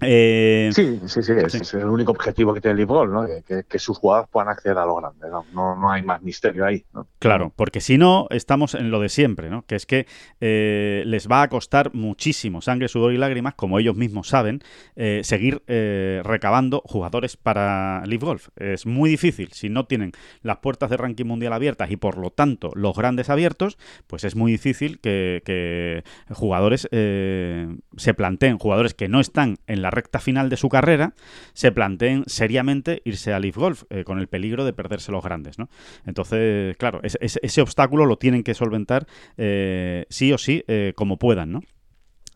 [0.00, 3.26] Eh, sí, sí, sí, es, el único objetivo que tiene el Golf, ¿no?
[3.46, 5.46] Que, sus jugadores puedan acceder a lo grande, ¿no?
[5.54, 7.06] No, hay más misterio ahí, ¿no?
[7.18, 9.62] Claro, porque si no, estamos en lo de siempre, ¿no?
[9.62, 10.06] Que es que
[10.40, 14.60] eh, les va a costar muchísimo sangre, sudor y lágrimas, como ellos mismos saben,
[14.96, 18.48] eh, seguir recabando jugadores para Live Golf.
[18.56, 22.30] Es muy difícil, si no tienen las puertas de ranking mundial abiertas y por lo
[22.30, 29.08] tanto los grandes abiertos, pues es muy difícil que, que jugadores se planteen, jugadores que
[29.08, 31.14] no están en la la recta final de su carrera,
[31.52, 35.60] se planteen seriamente irse a Leaf Golf, eh, con el peligro de perderse los grandes.
[35.60, 35.68] ¿no?
[36.06, 39.06] Entonces, claro, ese, obstáculo lo tienen que solventar
[39.36, 41.52] eh, sí o sí, eh, como puedan.
[41.52, 41.60] ¿no?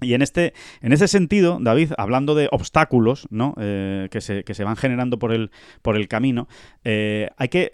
[0.01, 3.55] Y en este, en ese sentido, David, hablando de obstáculos ¿no?
[3.59, 5.51] Eh, que, se, que, se, van generando por el,
[5.83, 6.49] por el camino,
[6.85, 7.71] eh, hay que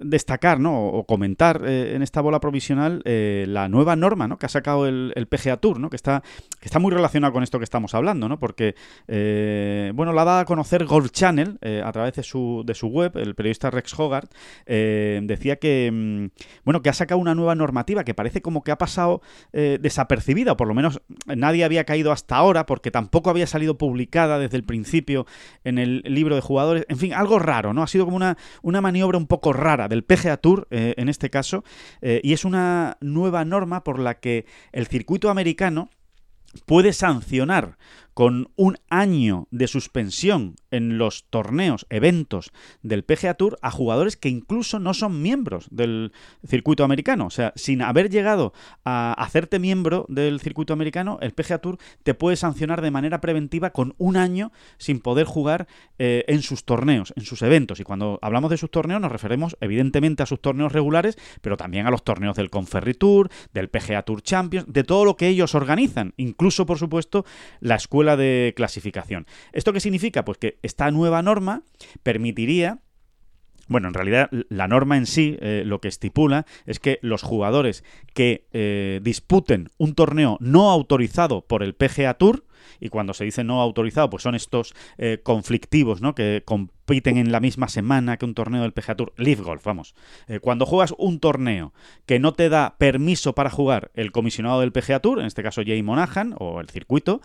[0.00, 0.86] destacar ¿no?
[0.86, 4.38] o comentar eh, en esta bola provisional la nueva norma ¿no?
[4.38, 5.90] que ha sacado el, PGA Tour, ¿no?
[5.90, 6.22] que, está,
[6.60, 8.38] que está muy relacionado con esto que estamos hablando, ¿no?
[8.38, 8.74] porque
[9.94, 13.34] bueno, la da a conocer Golf Channel a través de su, de su web, el
[13.34, 14.32] periodista Rex Hogarth
[14.66, 16.26] decía que, mm,
[16.64, 19.22] bueno, que ha sacado una nueva normativa que parece como que ha pasado
[19.52, 24.38] desapercibida, o por lo menos nadie había caído hasta ahora porque tampoco había salido publicada
[24.38, 25.26] desde el principio
[25.64, 26.84] en el libro de jugadores.
[26.88, 27.82] En fin, algo raro, ¿no?
[27.82, 31.30] Ha sido como una, una maniobra un poco rara del PGA Tour eh, en este
[31.30, 31.64] caso
[32.00, 35.90] eh, y es una nueva norma por la que el circuito americano
[36.66, 37.76] puede sancionar
[38.18, 42.50] con un año de suspensión en los torneos, eventos
[42.82, 46.10] del PGA Tour a jugadores que incluso no son miembros del
[46.44, 47.26] circuito americano.
[47.26, 48.52] O sea, sin haber llegado
[48.84, 53.70] a hacerte miembro del circuito americano, el PGA Tour te puede sancionar de manera preventiva
[53.70, 55.68] con un año sin poder jugar
[56.00, 57.78] eh, en sus torneos, en sus eventos.
[57.78, 61.86] Y cuando hablamos de sus torneos nos referimos evidentemente a sus torneos regulares, pero también
[61.86, 65.54] a los torneos del Conferry Tour, del PGA Tour Champions, de todo lo que ellos
[65.54, 66.14] organizan.
[66.16, 67.24] Incluso, por supuesto,
[67.60, 69.26] la escuela de clasificación.
[69.52, 70.24] ¿Esto qué significa?
[70.24, 71.62] Pues que esta nueva norma
[72.02, 72.80] permitiría
[73.68, 77.84] bueno, en realidad la norma en sí eh, lo que estipula es que los jugadores
[78.14, 82.46] que eh, disputen un torneo no autorizado por el PGA Tour,
[82.80, 86.14] y cuando se dice no autorizado, pues son estos eh, conflictivos, ¿no?
[86.14, 86.42] Que
[86.88, 89.12] compiten en la misma semana que un torneo del PGA Tour.
[89.18, 89.94] Leaf Golf, vamos.
[90.40, 91.74] cuando juegas un torneo
[92.06, 95.60] que no te da permiso para jugar el comisionado del PGA Tour, en este caso
[95.66, 97.20] Jay Monahan, o el circuito,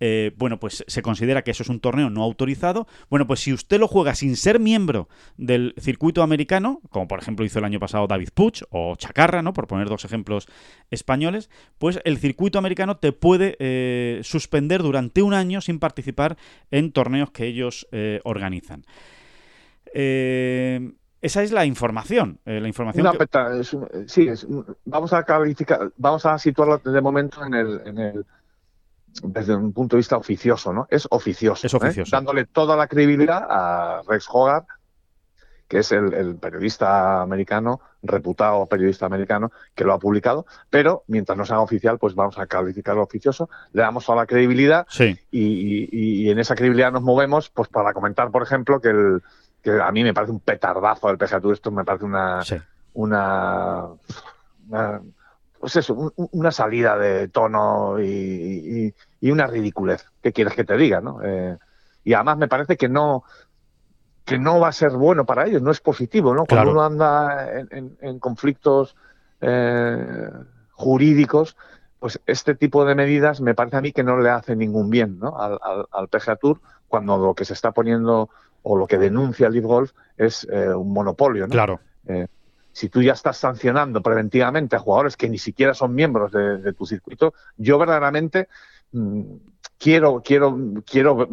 [0.00, 2.86] eh, bueno, pues se considera que eso es un torneo no autorizado.
[3.10, 7.44] Bueno, pues si usted lo juega sin ser miembro del circuito americano, como por ejemplo
[7.44, 9.52] hizo el año pasado David Puch o Chacarra, ¿no?
[9.52, 10.46] Por poner dos ejemplos
[10.90, 16.36] españoles, pues el circuito americano te puede eh, suspender durante un año sin participar
[16.70, 18.84] en torneos que ellos eh, organizan.
[19.92, 22.40] Esa es la información.
[22.44, 23.06] la información
[24.06, 24.28] sí,
[24.84, 25.24] vamos a
[25.96, 28.24] vamos a situarlo de momento en el
[29.22, 30.86] desde un punto de vista oficioso, ¿no?
[30.90, 31.66] Es oficioso.
[31.66, 32.10] Es oficioso.
[32.14, 34.66] Dándole toda la credibilidad a Rex Hogarth,
[35.66, 41.44] que es el, periodista americano, reputado periodista americano, que lo ha publicado, pero mientras no
[41.44, 44.86] sea oficial, pues vamos a calificarlo oficioso, le damos toda la credibilidad
[45.30, 49.22] y, en esa credibilidad nos movemos pues para comentar, por ejemplo, que, el,
[49.62, 52.40] que a mí me parece un petardazo del PGA Tour, esto me parece una,
[52.94, 53.88] una
[55.58, 60.06] pues eso, una salida de tono y, una ridiculez.
[60.22, 61.20] ¿Qué quieres que te diga, no?
[61.22, 61.56] Eh,
[62.04, 63.24] y además me parece que no
[64.24, 66.44] que no va a ser bueno para ellos, no es positivo, ¿no?
[66.44, 68.94] Cuando uno anda en, conflictos
[69.40, 70.30] eh,
[70.72, 71.56] jurídicos,
[71.98, 75.18] pues este tipo de medidas me parece a mí que no le hace ningún bien,
[75.18, 75.38] ¿no?
[75.38, 75.58] Al,
[75.90, 78.28] al, PGA Tour cuando lo que se está poniendo
[78.62, 81.52] o lo que denuncia el Leaf Golf es eh, un monopolio, ¿no?
[81.52, 81.80] Claro
[82.78, 86.86] si tú ya estás sancionando preventivamente a jugadores que ni siquiera son miembros de, tu
[86.86, 88.46] circuito, yo verdaderamente
[88.92, 89.22] mm,
[89.76, 90.56] quiero, quiero,
[90.86, 91.28] quiero,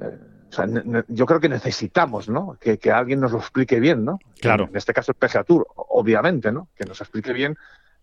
[0.00, 2.56] eh, yo creo que necesitamos, ¿no?
[2.58, 4.18] Que, alguien nos lo explique bien, ¿no?
[4.40, 4.64] Claro.
[4.70, 6.68] En, este caso el PGA Tour, obviamente, ¿no?
[6.74, 7.58] Que nos explique bien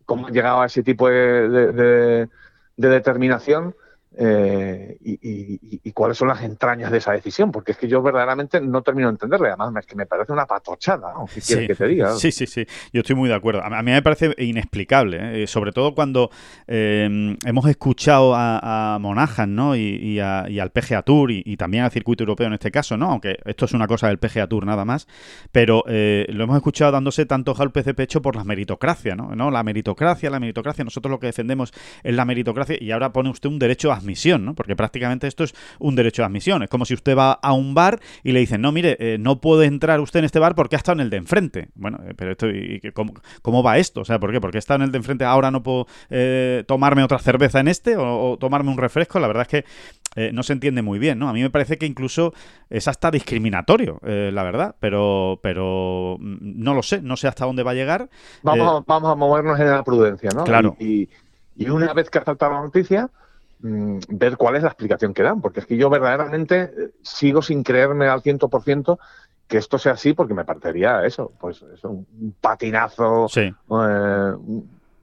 [0.05, 2.29] cómo han llegado a ese tipo de
[2.77, 3.73] determinación
[4.15, 8.81] eh, y, cuáles son las entrañas de esa decisión, porque es que yo verdaderamente no
[8.81, 11.25] termino de entenderle, además es que me parece una patochada, ¿no?
[11.25, 12.13] quieres que te diga?
[12.13, 13.63] Sí, sí, sí, yo estoy muy de acuerdo.
[13.63, 15.47] A mí me parece inexplicable, ¿eh?
[15.47, 16.29] sobre todo cuando
[16.67, 19.75] em, hemos escuchado a, Monahan ¿no?
[19.75, 23.11] y, al PGA Tour y, también al circuito europeo en este caso, ¿no?
[23.11, 25.07] aunque esto es una cosa del PGA Tour nada más,
[25.51, 29.35] pero eh, lo hemos escuchado dándose tantos golpes de pecho por la meritocracia, ¿no?
[29.35, 29.51] ¿no?
[29.51, 33.49] La meritocracia, la meritocracia, nosotros lo que defendemos es la meritocracia y ahora pone usted
[33.49, 34.53] un derecho a admisión, ¿no?
[34.53, 36.63] Porque prácticamente esto es un derecho de admisión.
[36.63, 39.41] Es como si usted va a un bar y le dicen, no, mire, eh, no
[39.41, 41.69] puede entrar usted en este bar porque ha estado en el de enfrente.
[41.75, 42.81] Bueno, eh, pero esto, y,
[43.41, 44.01] cómo, va esto?
[44.01, 44.39] O sea, ¿por qué?
[44.39, 47.67] Porque he estado en el de enfrente, ahora no puedo eh, tomarme otra cerveza en
[47.67, 49.19] este o, tomarme un refresco.
[49.19, 51.27] La verdad es que no se entiende muy bien, ¿no?
[51.27, 52.35] A mí me parece que incluso
[52.69, 57.63] es hasta discriminatorio, la verdad, pero, pero mm, no lo sé, no sé hasta dónde
[57.63, 58.09] va a llegar.
[58.43, 60.43] Vamos, a, vamos a movernos en la prudencia, ¿no?
[60.43, 60.75] Claro.
[60.79, 61.09] Y,
[61.55, 63.09] y una vez que ha saltado la noticia,
[63.63, 67.41] mm, ver cuál es la explicación que dan, porque es que yo verdaderamente eh, sigo
[67.41, 68.99] sin creerme al ciento por ciento
[69.47, 73.41] que esto sea así, porque me parecería eso, pues eso, un patinazo, sí.
[73.41, 74.33] eh,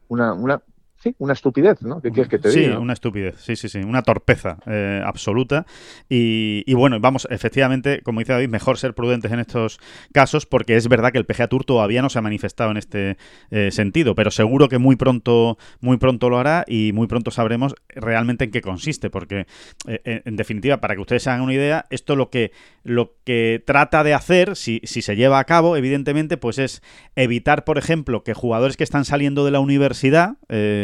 [0.08, 0.62] una, una,
[1.01, 2.01] sí, una estupidez, ¿no?
[2.03, 2.74] ¿Qué quieres que te diga?
[2.74, 5.66] Sí, una estupidez, sí, sí, sí, una torpeza eh, absoluta.
[6.09, 9.80] Y, bueno, vamos, efectivamente, como dice David, mejor ser prudentes en estos
[10.12, 13.16] casos porque es verdad que el PGA Tour todavía no se ha manifestado en este
[13.51, 17.74] eh, sentido, pero seguro que muy pronto, muy pronto lo hará y muy pronto sabremos
[17.88, 19.46] realmente en qué consiste, porque
[19.86, 22.53] eh, en definitiva, para que ustedes se hagan una idea, esto lo que,
[22.84, 26.82] lo que trata de hacer, si, si se lleva a cabo, evidentemente, pues es
[27.16, 30.36] evitar, por ejemplo, que jugadores que están saliendo de la universidad,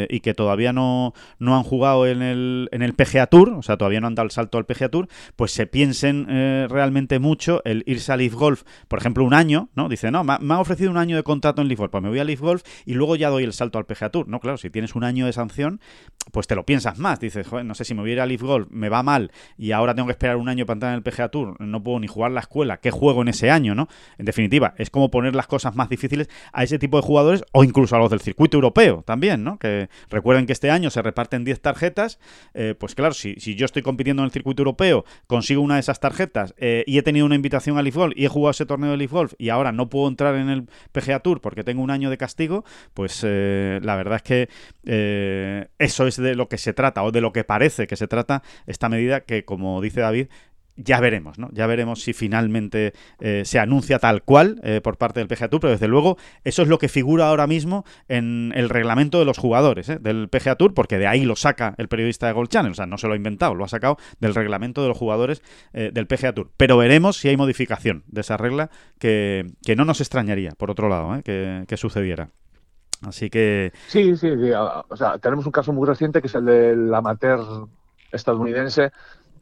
[0.09, 3.77] y que todavía no, no han jugado en el, en el PGA Tour, o sea,
[3.77, 7.63] todavía no han dado el salto al PGA Tour, pues se piensen eh, realmente mucho
[7.65, 9.89] el irse a Leaf Golf, por ejemplo, un año, ¿no?
[9.89, 12.19] Dice, no, me, han ofrecido un año de contrato en Leaf Golf, pues me voy
[12.19, 14.29] a Leaf Golf y luego ya doy el salto al PGA Tour.
[14.29, 15.81] No, claro, si tienes un año de sanción,
[16.33, 17.21] pues te lo piensas más.
[17.21, 19.31] Dices, joder, no sé si me voy a ir a Leaf Golf, me va mal
[19.57, 22.01] y ahora tengo que esperar un año para entrar en el PGA Tour, no puedo
[22.01, 23.89] ni jugar la escuela, ¿qué juego en ese año, no?
[24.19, 27.65] En definitiva, es como poner las cosas más difíciles a ese tipo de jugadores o
[27.65, 29.59] incluso a los del circuito europeo también, ¿no?
[29.59, 32.19] Que Recuerden que este año se reparten 10 tarjetas,
[32.55, 36.01] eh, pues claro, si, yo estoy compitiendo en el circuito europeo, consigo una de esas
[36.01, 38.91] tarjetas eh, y he tenido una invitación a Leaf Golf y he jugado ese torneo
[38.91, 41.91] de Leaf Golf y ahora no puedo entrar en el PGA Tour porque tengo un
[41.91, 44.49] año de castigo, pues eh, la verdad es que
[45.79, 48.43] eso es de lo que se trata o de lo que parece que se trata
[48.67, 50.29] esta medida que, como dice David,
[50.77, 51.49] ya veremos, ¿no?
[51.53, 55.61] Ya veremos si finalmente eh, se anuncia tal cual eh, por parte del PGA Tour,
[55.61, 59.39] pero desde luego eso es lo que figura ahora mismo en el reglamento de los
[59.39, 59.99] jugadores ¿eh?
[60.01, 62.87] del PGA Tour, porque de ahí lo saca el periodista de Gold Channel, o sea,
[62.87, 66.33] no se lo ha inventado, lo ha sacado del reglamento de los jugadores del PGA
[66.33, 66.51] Tour.
[66.57, 69.47] Pero veremos si hay modificación de esa regla que,
[69.77, 72.31] no nos extrañaría, por otro lado, que, que sucediera.
[73.03, 73.73] Así que...
[73.89, 77.41] Sí, sí, sí, o sea, tenemos un caso muy reciente que es el del amateur
[78.13, 78.91] estadounidense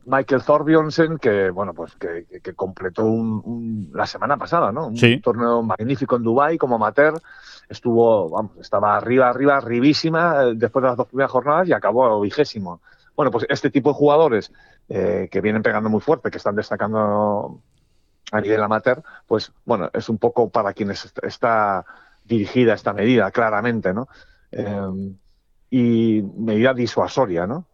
[0.06, 4.88] Michael Thorbjornsen, que bueno, pues que, completó un, la semana pasada, ¿no?
[4.88, 7.20] Un torneo magnífico en Dubai como amateur.
[7.68, 12.20] Estuvo, vamos, estaba arriba, arriba, arribísima eh, después de las dos primeras jornadas y acabó
[12.20, 12.80] vigésimo.
[13.16, 14.52] Bueno, pues este tipo de jugadores
[14.88, 17.60] eh, que vienen pegando muy fuerte, que están destacando
[18.32, 21.84] a nivel amateur, pues bueno, es un poco para quienes está
[22.24, 24.08] dirigida esta medida, claramente, ¿no?
[24.50, 25.14] Eh,
[25.70, 27.66] y medida disuasoria, ¿no?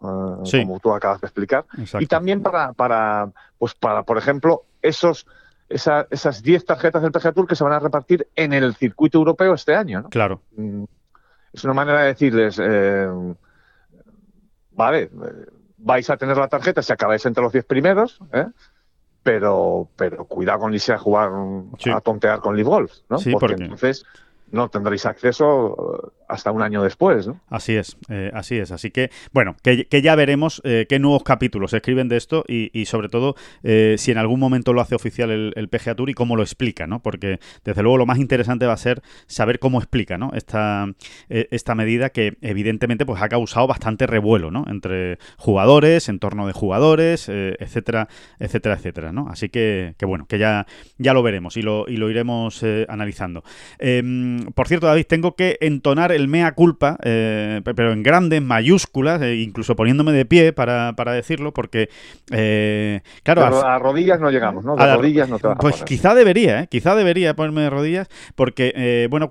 [0.45, 1.65] Eh, como tú acabas de explicar.
[1.99, 5.27] Y también para, para, pues para, por ejemplo, esos
[5.71, 9.55] esas 10 tarjetas del PGA Tour que se van a repartir en el circuito europeo
[9.55, 10.09] este año, ¿no?
[10.09, 10.43] Claro.
[10.57, 10.85] Mm,
[11.53, 13.09] es una manera de decirles, eh,
[14.73, 15.11] vale, eh,
[15.79, 18.19] vais a tener la tarjeta si acabáis entre los 10 primeros,
[19.23, 21.31] pero, pero cuidado con irse a jugar,
[21.95, 23.19] a tontear con Live Golf, ¿no?
[23.39, 24.05] porque, entonces
[24.53, 27.27] no tendréis acceso hasta un año después.
[27.27, 27.41] ¿no?
[27.49, 28.71] Así es, eh, así es.
[28.71, 33.09] Así que, bueno, que, ya veremos eh, qué nuevos capítulos escriben de esto y, sobre
[33.09, 36.43] todo eh, si en algún momento lo hace oficial el, PGA Tour y cómo lo
[36.43, 37.01] explica, ¿no?
[37.03, 40.33] Porque desde luego lo más interesante va a ser saber cómo explica, ¿no?
[40.35, 40.87] Esta,
[41.29, 44.65] esta medida que evidentemente pues ha causado bastante revuelo, ¿no?
[44.69, 49.29] Entre jugadores, en torno de jugadores, etcétera, etcétera, etcétera, ¿no?
[49.29, 50.67] Así que, que, bueno, que ya,
[50.99, 53.45] ya lo veremos y lo, y lo iremos analizando.
[54.41, 59.21] Em, por cierto, David, tengo que entonar el mea culpa, eh, pero en grandes, mayúsculas,
[59.23, 61.89] eh, incluso poniéndome de pie para, decirlo, porque,
[62.31, 63.67] eh, claro...
[63.67, 64.75] a, rodillas no llegamos, ¿no?
[64.79, 69.31] a, rodillas no te Pues quizá debería, quizá debería ponerme de rodillas, porque, bueno,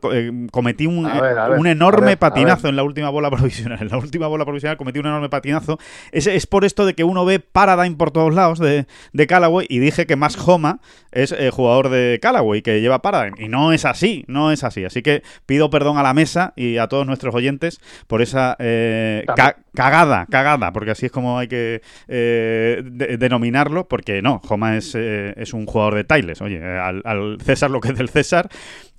[0.52, 1.10] cometí un,
[1.58, 3.80] un enorme patinazo en la última bola provisional.
[3.82, 5.78] En la última bola provisional cometí un enorme patinazo.
[6.12, 9.66] Es, es por esto de que uno ve Paradigm por todos lados de, de Callaway
[9.70, 10.80] y dije que más Homa
[11.12, 13.36] es jugador de Callaway, que lleva Paradigm.
[13.40, 14.86] Y no es así, no es así.
[14.86, 19.26] Así que pido perdón a la mesa y a todos nuestros oyentes por esa eh,
[19.74, 25.34] cagada, cagada, porque así es como hay que eh, denominarlo, porque no, Joma es, eh,
[25.38, 28.50] es un jugador de Tiles, oye, al, César lo que es del César,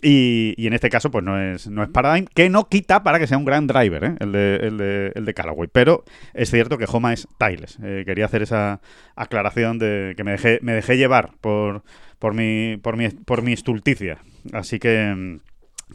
[0.03, 3.27] y, en este caso pues no es, no es Paradigm, que no quita para que
[3.27, 6.87] sea un gran driver, el, de, el, de, el de Callaway, pero es cierto que
[6.87, 8.81] Joma es Tiles, quería hacer esa
[9.17, 11.83] aclaración de que me dejé, me dejé llevar por,
[12.19, 14.19] por, mi, por, mi, por mi estulticia,
[14.53, 15.41] así que...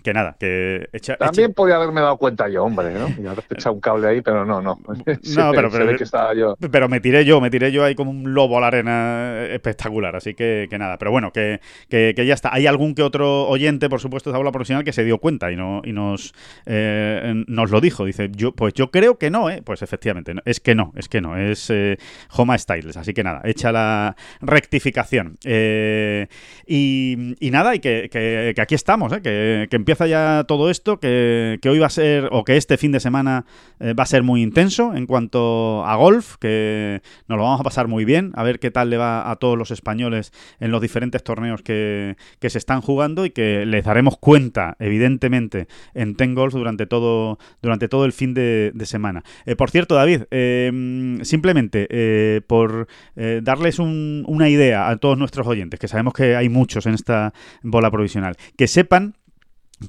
[0.03, 0.87] que nada, que
[1.19, 3.09] También podía haberme dado cuenta yo, hombre, ¿no?
[3.21, 4.79] Y haberte echado un cable ahí, pero no, no.
[4.85, 4.95] no,
[5.51, 6.55] pero, pero, que estaba yo.
[6.71, 10.15] pero me tiré yo, me tiré yo ahí como un lobo a la arena espectacular,
[10.15, 10.97] así que, que nada.
[10.97, 12.53] Pero bueno, que, que, ya está.
[12.53, 15.55] Hay algún que otro oyente, por supuesto, de habla profesional que se dio cuenta y
[15.55, 16.33] no y nos,
[16.65, 18.05] eh, nos lo dijo.
[18.05, 19.61] Dice, yo pues yo creo que no, ¿eh?
[19.63, 21.97] Pues efectivamente, es que no, es que no, es eh,
[22.35, 22.97] Homa Styles.
[22.97, 25.37] Así que nada, echa la rectificación.
[25.43, 26.27] Eh,
[26.65, 29.21] y, y, nada, y que, que, aquí estamos, ¿eh?
[29.21, 32.91] que, que empieza ya todo esto, que, hoy va a ser, o que este fin
[32.91, 33.45] de semana
[33.79, 37.63] eh, va a ser muy intenso en cuanto a golf, que nos lo vamos a
[37.63, 40.81] pasar muy bien, a ver qué tal le va a todos los españoles en los
[40.81, 46.53] diferentes torneos que, se están jugando y que les daremos cuenta, evidentemente, en Ten Golf
[46.53, 49.23] durante todo, durante todo el fin de, semana.
[49.45, 55.79] Eh, por cierto, David, em, simplemente eh, por darles una idea a todos nuestros oyentes,
[55.79, 59.15] que sabemos que hay muchos en esta bola provisional, que sepan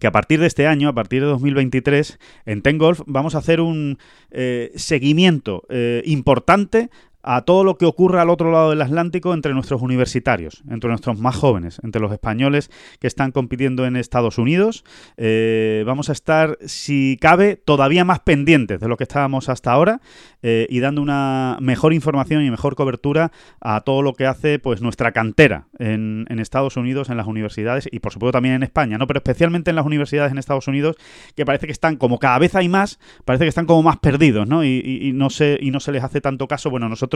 [0.01, 3.39] que a partir de este año, a partir de 2023, en Ten Golf vamos a
[3.39, 3.99] hacer un
[4.31, 6.91] eh, seguimiento eh, importante
[7.27, 11.19] a todo lo que ocurre al otro lado del Atlántico entre nuestros universitarios, entre nuestros
[11.19, 12.71] más jóvenes, entre los españoles
[13.01, 14.85] que están compitiendo en Estados Unidos.
[15.17, 20.01] Eh, vamos a estar, si cabe, todavía más pendientes de lo que estábamos hasta ahora
[20.43, 24.81] eh, y dando una mejor información y mejor cobertura a todo lo que hace pues
[24.81, 29.09] nuestra cantera en, Estados Unidos, en las universidades y por supuesto también en España, ¿no?
[29.09, 30.95] Pero especialmente en las universidades en Estados Unidos,
[31.35, 34.47] que parece que están como cada vez hay más, parece que están como más perdidos,
[34.47, 34.65] ¿no?
[34.65, 36.71] Y, no, se, y no se les hace tanto caso.
[36.71, 37.16] Bueno, nosotros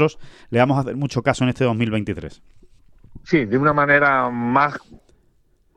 [0.51, 2.43] le vamos a hacer mucho caso en este 2023.
[3.25, 4.79] Sí, de una manera más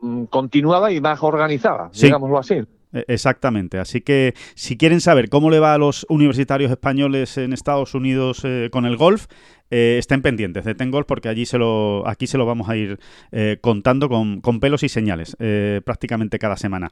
[0.01, 2.61] mm, continuada y más organizada, digámoslo así.
[2.93, 3.80] E, exactamente.
[3.80, 8.41] Así que si quieren saber cómo le va a los universitarios españoles en Estados Unidos
[8.43, 9.26] eh, con el golf,
[9.71, 12.76] eh, estén pendientes de Ten Golf porque allí se lo, aquí se lo vamos a
[12.76, 12.99] ir
[13.32, 15.36] eh, contando con, con, pelos y señales
[15.84, 16.91] prácticamente cada semana.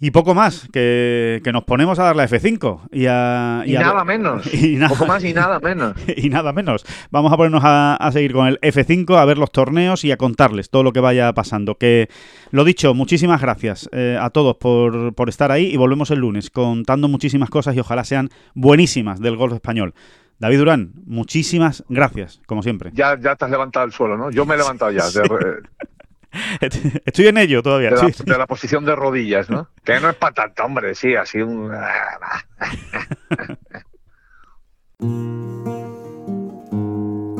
[0.00, 2.88] Y poco más, que, nos ponemos a dar la F5.
[2.92, 4.46] Y, a, y, nada menos.
[4.54, 5.94] Y nada, poco más y nada menos.
[6.16, 6.84] y nada menos.
[7.10, 10.70] Vamos a ponernos a, seguir con el F5, a ver los torneos y a contarles
[10.70, 11.76] todo lo que vaya pasando.
[11.76, 12.08] Que,
[12.52, 16.50] lo dicho, muchísimas gracias eh, a todos por, por estar ahí y volvemos el lunes
[16.50, 19.94] contando muchísimas cosas y ojalá sean buenísimas del golf español.
[20.38, 22.90] David Durán, muchísimas gracias, como siempre.
[22.94, 24.30] Ya, ya te has levantado el suelo, ¿no?
[24.30, 25.02] Yo me he levantado ya.
[27.04, 27.90] Estoy en ello todavía.
[27.90, 29.68] De la, posición de rodillas, ¿no?
[29.84, 31.70] Que no es para tanto, hombre, sí, así un...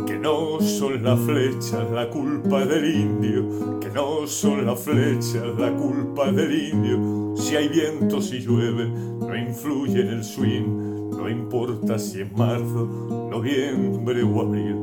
[0.06, 5.70] que no son las flechas la culpa del indio, que no son las flechas la
[5.72, 7.36] culpa del indio.
[7.36, 13.28] Si hay viento, si llueve, no influye en el swing, no importa si es marzo,
[13.30, 14.82] noviembre o abril.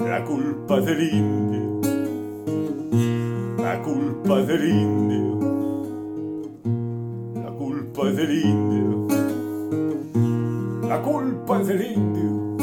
[0.00, 1.69] La culpa del indio
[3.70, 5.38] la culpa es del indio.
[7.36, 9.06] La culpa es del indio.
[10.88, 12.56] La culpa es del indio.